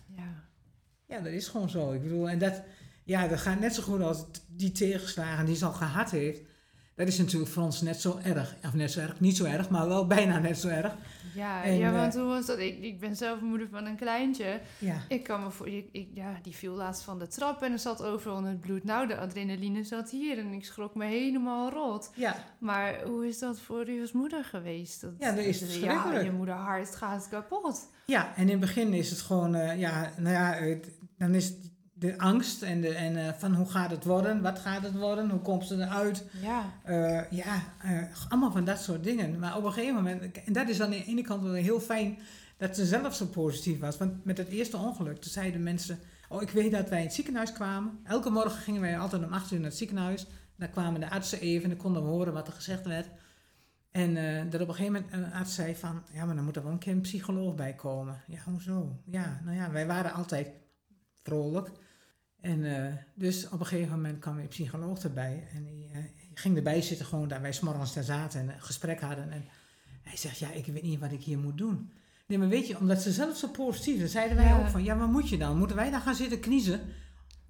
[1.11, 1.91] Ja, dat is gewoon zo.
[1.91, 2.61] Ik bedoel, en dat,
[3.03, 6.41] ja, dat gaat net zo goed als die tegenslagen die ze al gehad heeft.
[7.01, 8.55] Dat is natuurlijk voor ons net zo erg.
[8.65, 10.95] Of net zo erg, niet zo erg, maar wel bijna net zo erg.
[11.35, 12.59] Ja, ja want hoe was dat?
[12.59, 14.59] Ik, ik ben zelf moeder van een kleintje.
[14.77, 15.01] Ja.
[15.07, 17.79] Ik kan me voor, ik, ik, ja, die viel laatst van de trap en er
[17.79, 18.83] zat overal in het bloed.
[18.83, 22.11] Nou, de adrenaline zat hier en ik schrok me helemaal rot.
[22.15, 22.35] Ja.
[22.57, 25.01] Maar hoe is dat voor u als moeder geweest?
[25.01, 27.89] Dat, ja, dat is het Ja, je moeder hart gaat kapot.
[28.05, 31.53] Ja, en in het begin is het gewoon, uh, ja, nou ja, het, dan is
[32.01, 35.29] de angst en, de, en uh, van hoe gaat het worden, wat gaat het worden,
[35.29, 36.25] hoe komt ze eruit.
[36.41, 39.39] Ja, uh, ja uh, allemaal van dat soort dingen.
[39.39, 42.17] Maar op een gegeven moment, en dat is aan de ene kant wel heel fijn
[42.57, 43.97] dat ze zelf zo positief was.
[43.97, 45.99] Want met het eerste ongeluk, toen zeiden mensen,
[46.29, 47.99] oh ik weet dat wij in het ziekenhuis kwamen.
[48.03, 50.25] Elke morgen gingen wij altijd om acht uur naar het ziekenhuis.
[50.55, 53.07] Dan kwamen de artsen even en dan konden we horen wat er gezegd werd.
[53.91, 54.13] En
[54.49, 56.71] dat op een gegeven moment een arts zei van, ja maar dan moet er wel
[56.71, 58.21] een keer een psycholoog bij komen.
[58.27, 58.99] Ja, hoezo?
[59.05, 60.47] Ja, nou ja, wij waren altijd
[61.23, 61.71] vrolijk.
[62.41, 65.47] En uh, dus op een gegeven moment kwam een psycholoog erbij.
[65.53, 65.97] En die uh,
[66.33, 69.31] ging erbij zitten, gewoon daar wij s'morgens daar zaten en een gesprek hadden.
[69.31, 69.45] En
[70.01, 71.91] hij zegt, ja, ik weet niet wat ik hier moet doen.
[72.25, 74.59] Nee, maar weet je, omdat ze zelf zo positief is, zeiden wij ja.
[74.59, 75.57] ook van, ja, wat moet je dan?
[75.57, 76.81] Moeten wij dan gaan zitten kniezen?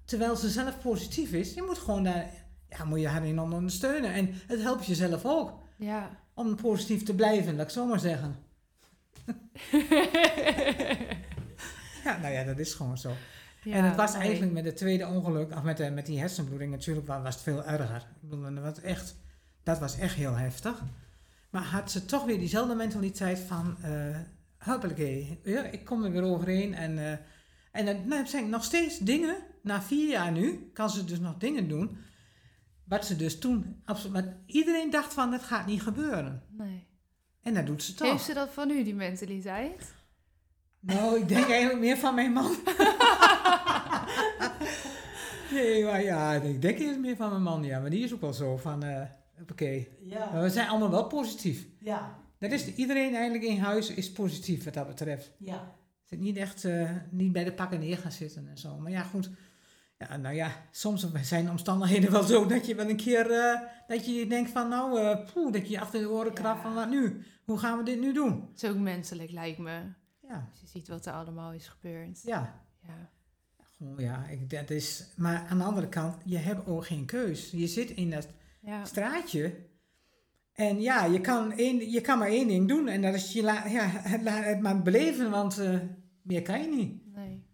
[0.04, 1.54] Terwijl ze zelf positief is.
[1.54, 2.30] Je moet gewoon daar,
[2.68, 4.12] ja, moet je haar in ondersteunen.
[4.12, 5.52] En het helpt jezelf ook.
[5.76, 6.10] Ja.
[6.34, 8.36] Om positief te blijven, laat ik zo maar zeggen.
[12.04, 13.12] ja, nou ja, dat is gewoon zo.
[13.62, 16.70] Ja, en het was eigenlijk met het tweede ongeluk, of met, de, met die hersenbloeding,
[16.70, 18.06] natuurlijk was het veel erger.
[18.22, 19.16] Ik bedoel, dat, was echt,
[19.62, 20.82] dat was echt heel heftig.
[21.50, 24.16] Maar had ze toch weer diezelfde mentaliteit van, uh,
[25.44, 26.74] ja, ik kom er weer overheen.
[26.74, 27.12] En, uh,
[27.72, 31.36] en dan nou, zijn nog steeds dingen, na vier jaar nu, kan ze dus nog
[31.38, 31.98] dingen doen.
[32.84, 36.42] Wat ze dus toen, absoluut, maar iedereen dacht van, dat gaat niet gebeuren.
[36.48, 36.86] Nee.
[37.42, 38.10] En dat doet ze toch.
[38.10, 39.94] Heeft ze dat van u, die mentaliteit?
[40.84, 42.50] Nou, ik denk eigenlijk meer van mijn man.
[45.52, 47.80] nee, maar ja, ik denk eerst meer van mijn man, ja.
[47.80, 49.02] Maar die is ook wel zo van, uh,
[49.50, 49.84] oké.
[50.00, 50.30] Ja.
[50.32, 51.66] Maar we zijn allemaal wel positief.
[51.78, 52.18] Ja.
[52.38, 55.30] Dat is, iedereen eigenlijk in huis is positief wat dat betreft.
[55.38, 55.74] Ja.
[56.04, 58.78] Zit niet echt, uh, niet bij de pakken neer gaan zitten en zo.
[58.78, 59.30] Maar ja, goed.
[59.98, 63.60] Ja, nou ja, soms zijn de omstandigheden wel zo dat je wel een keer, uh,
[63.86, 66.90] dat je denkt van nou, uh, poeh, dat je achter de oren krabt van wat
[66.90, 67.22] nu?
[67.44, 68.48] Hoe gaan we dit nu doen?
[68.52, 69.80] Het is ook menselijk, lijkt me.
[70.32, 70.48] Ja.
[70.50, 72.22] Als je ziet wat er allemaal is gebeurd.
[72.22, 72.64] Ja.
[72.86, 73.10] Ja.
[73.96, 77.50] Ja, ik, dat is, maar aan de andere kant, je hebt ook geen keus.
[77.50, 78.28] Je zit in dat
[78.60, 78.84] ja.
[78.84, 79.54] straatje
[80.52, 83.42] en ja, je kan, één, je kan maar één ding doen en dat is je
[83.42, 85.78] la, ja, het, het maar beleven, want uh,
[86.22, 87.14] meer kan je niet.
[87.14, 87.44] Nee.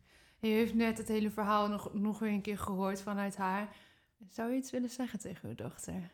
[0.41, 3.77] je heeft net het hele verhaal nog, nog weer een keer gehoord vanuit haar.
[4.31, 6.11] Zou je iets willen zeggen tegen uw dochter?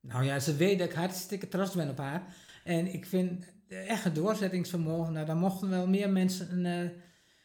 [0.00, 2.34] Nou ja, ze weet dat ik hartstikke trots ben op haar.
[2.64, 6.90] En ik vind echt het doorzettingsvermogen, nou, daar mochten wel meer mensen, uh,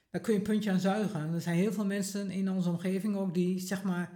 [0.10, 1.34] daar kun je een puntje aan zuigen.
[1.34, 4.10] Er zijn heel veel mensen in onze omgeving ook die, zeg maar,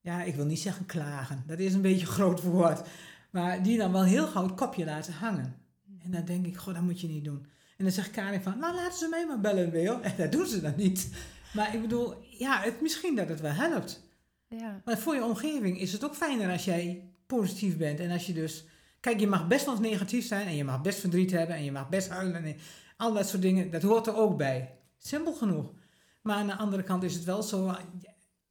[0.00, 2.88] ja, ik wil niet zeggen klagen, dat is een beetje een groot woord,
[3.30, 5.62] maar die dan wel heel gauw het kopje laten hangen.
[6.04, 7.46] En dan denk ik, goh, dat moet je niet doen.
[7.76, 10.00] En dan zegt Karin van, nou laten ze mij maar bellen, Wil.
[10.00, 11.08] En dat doen ze dan niet.
[11.54, 14.02] Maar ik bedoel, ja, het, misschien dat het wel helpt.
[14.48, 14.80] Ja.
[14.84, 18.00] Maar voor je omgeving is het ook fijner als jij positief bent.
[18.00, 18.64] En als je dus
[19.04, 21.72] Kijk, je mag best wel negatief zijn en je mag best verdriet hebben en je
[21.72, 22.56] mag best huilen en
[22.96, 23.70] al dat soort dingen.
[23.70, 24.78] Dat hoort er ook bij.
[24.98, 25.72] Simpel genoeg.
[26.22, 27.76] Maar aan de andere kant is het wel zo,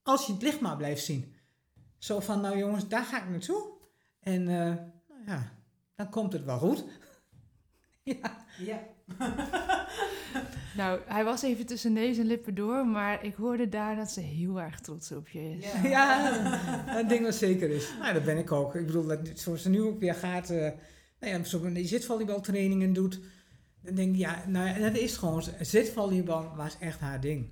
[0.04, 1.36] als je het licht maar blijft zien.
[1.98, 3.72] Zo van, nou jongens, daar ga ik naartoe.
[4.20, 5.54] En uh, nou ja,
[5.96, 6.84] dan komt het wel goed.
[8.04, 8.46] ja.
[8.58, 8.80] Ja.
[10.78, 14.20] Nou, hij was even tussen neus en lippen door, maar ik hoorde daar dat ze
[14.20, 15.66] heel erg trots op je is.
[15.72, 17.90] Ja, ja dat ding wat zeker is.
[18.00, 18.76] Nou, dat ben ik ook.
[18.76, 20.58] Ik bedoel, dat, zoals ze nu ook weer gaat, uh,
[21.20, 23.20] nou ja, zo die zitvolleybaltrainingen doet,
[23.82, 27.50] dan denk ik, ja, nou, dat is gewoon, zitvolleybal was echt haar ding.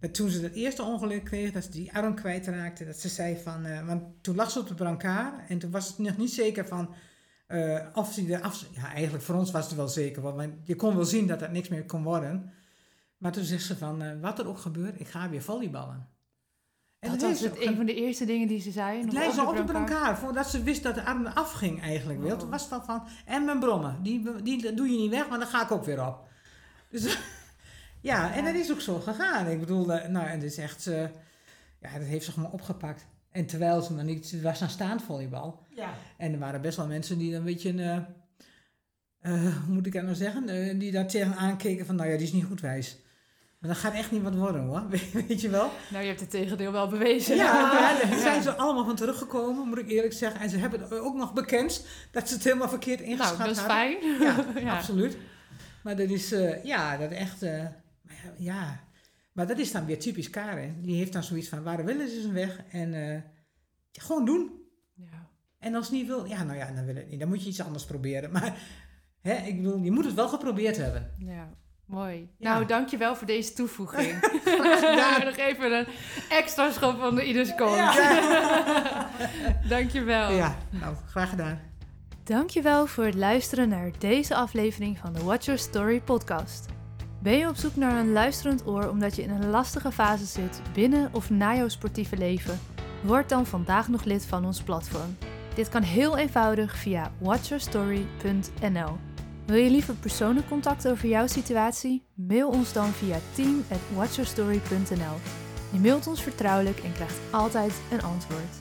[0.00, 3.36] Dat toen ze dat eerste ongeluk kreeg, dat ze die arm kwijtraakte, dat ze zei
[3.42, 6.32] van, uh, want toen lag ze op de brancard en toen was het nog niet
[6.32, 6.94] zeker van,
[7.48, 10.76] uh, of ze er af, ja, eigenlijk voor ons was het wel zeker, want je
[10.76, 12.52] kon wel zien dat het niks meer kon worden.
[13.16, 16.08] Maar toen zegt ze van, uh, wat er ook gebeurt, ik ga weer volleyballen.
[16.98, 19.00] En dat was het, een van de eerste dingen die ze zei.
[19.00, 22.24] Het leidde ze op de brancard, voordat ze wist dat de arm afging eigenlijk.
[22.24, 22.38] Oh.
[22.38, 25.38] Toen was het dan van, en mijn brommen, die, die doe je niet weg, maar
[25.38, 26.28] dan ga ik ook weer op.
[26.90, 27.18] Dus
[28.00, 29.46] ja, en dat is ook zo gegaan.
[29.46, 31.00] Ik bedoel, uh, nou, en het is echt, uh,
[31.80, 33.06] ja, dat heeft ze gewoon opgepakt.
[33.34, 35.62] En terwijl ze nog niet, het was een staand volleybal.
[35.68, 35.94] Ja.
[36.16, 37.96] En er waren best wel mensen die een beetje, uh,
[39.22, 42.16] uh, hoe moet ik dat nou zeggen, uh, die daar tegen aankeken van, nou ja,
[42.16, 42.98] die is niet goed wijs.
[43.58, 44.82] Maar dat gaat echt niet wat worden hoor,
[45.28, 45.70] weet je wel.
[45.90, 47.36] Nou, je hebt het tegendeel wel bewezen.
[47.36, 50.40] Ja, daar zijn ze allemaal van teruggekomen, moet ik eerlijk zeggen.
[50.40, 53.56] En ze hebben ook nog bekend dat ze het helemaal verkeerd ingeschat hadden.
[53.56, 54.64] Nou, dat is fijn.
[54.64, 55.16] Ja, absoluut.
[55.82, 57.44] Maar dat is, ja, dat echt,
[58.38, 58.83] ja,
[59.34, 60.82] maar dat is dan weer typisch Karen.
[60.82, 62.60] Die heeft dan zoiets van, waar willen ze zijn weg?
[62.70, 63.20] En uh,
[63.92, 64.50] gewoon doen.
[64.94, 65.28] Ja.
[65.58, 67.20] En als het niet wil, ja, nou ja, dan wil het niet.
[67.20, 68.32] Dan moet je iets anders proberen.
[68.32, 68.58] Maar
[69.20, 71.14] hè, ik bedoel, je moet het wel geprobeerd hebben.
[71.18, 71.48] Ja.
[71.86, 72.30] Mooi.
[72.38, 72.52] Ja.
[72.52, 74.20] Nou, dankjewel voor deze toevoeging.
[75.24, 75.86] Nog even een
[76.30, 77.74] extra schop van de ieders kont.
[77.74, 79.10] Ja.
[79.68, 80.32] dankjewel.
[80.32, 81.60] Ja, nou, graag gedaan.
[82.22, 86.73] Dankjewel voor het luisteren naar deze aflevering van de Watch Your Story podcast.
[87.24, 90.60] Ben je op zoek naar een luisterend oor omdat je in een lastige fase zit
[90.72, 92.60] binnen of na jouw sportieve leven?
[93.00, 95.16] Word dan vandaag nog lid van ons platform.
[95.54, 98.96] Dit kan heel eenvoudig via watchyourstory.nl.
[99.46, 102.02] Wil je liever persoonlijk contact over jouw situatie?
[102.14, 105.16] Mail ons dan via team@watchyourstory.nl.
[105.72, 108.56] Je mailt ons vertrouwelijk en krijgt altijd een antwoord.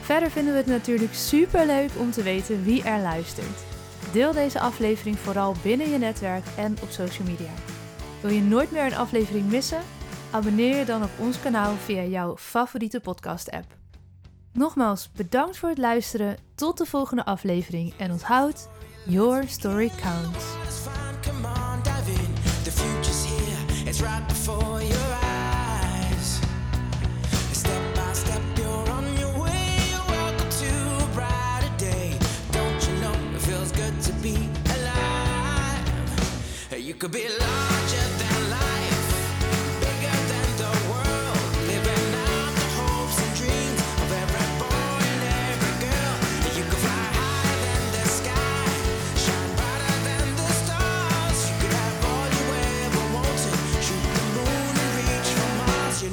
[0.00, 3.64] Verder vinden we het natuurlijk super leuk om te weten wie er luistert.
[4.12, 7.77] Deel deze aflevering vooral binnen je netwerk en op social media.
[8.20, 9.82] Wil je nooit meer een aflevering missen?
[10.30, 13.76] Abonneer je dan op ons kanaal via jouw favoriete podcast-app.
[14.52, 16.36] Nogmaals, bedankt voor het luisteren.
[16.54, 18.68] Tot de volgende aflevering en onthoud,
[19.06, 20.56] your story counts.
[37.88, 38.07] You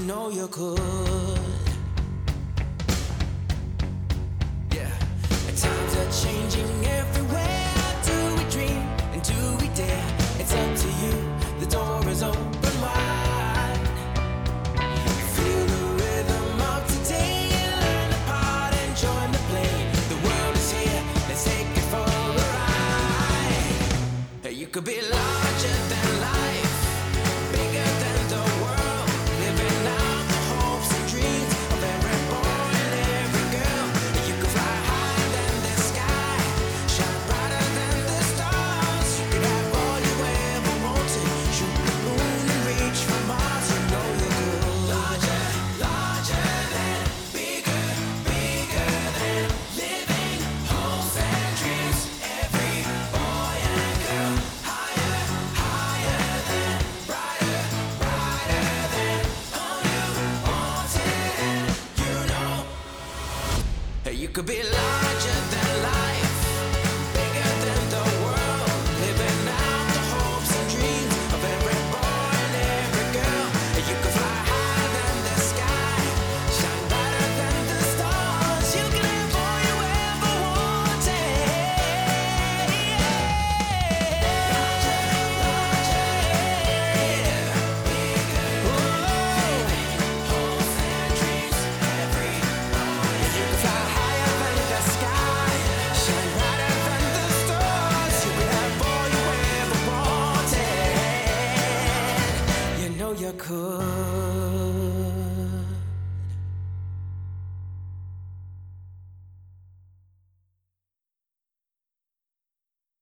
[0.05, 1.24] know you could.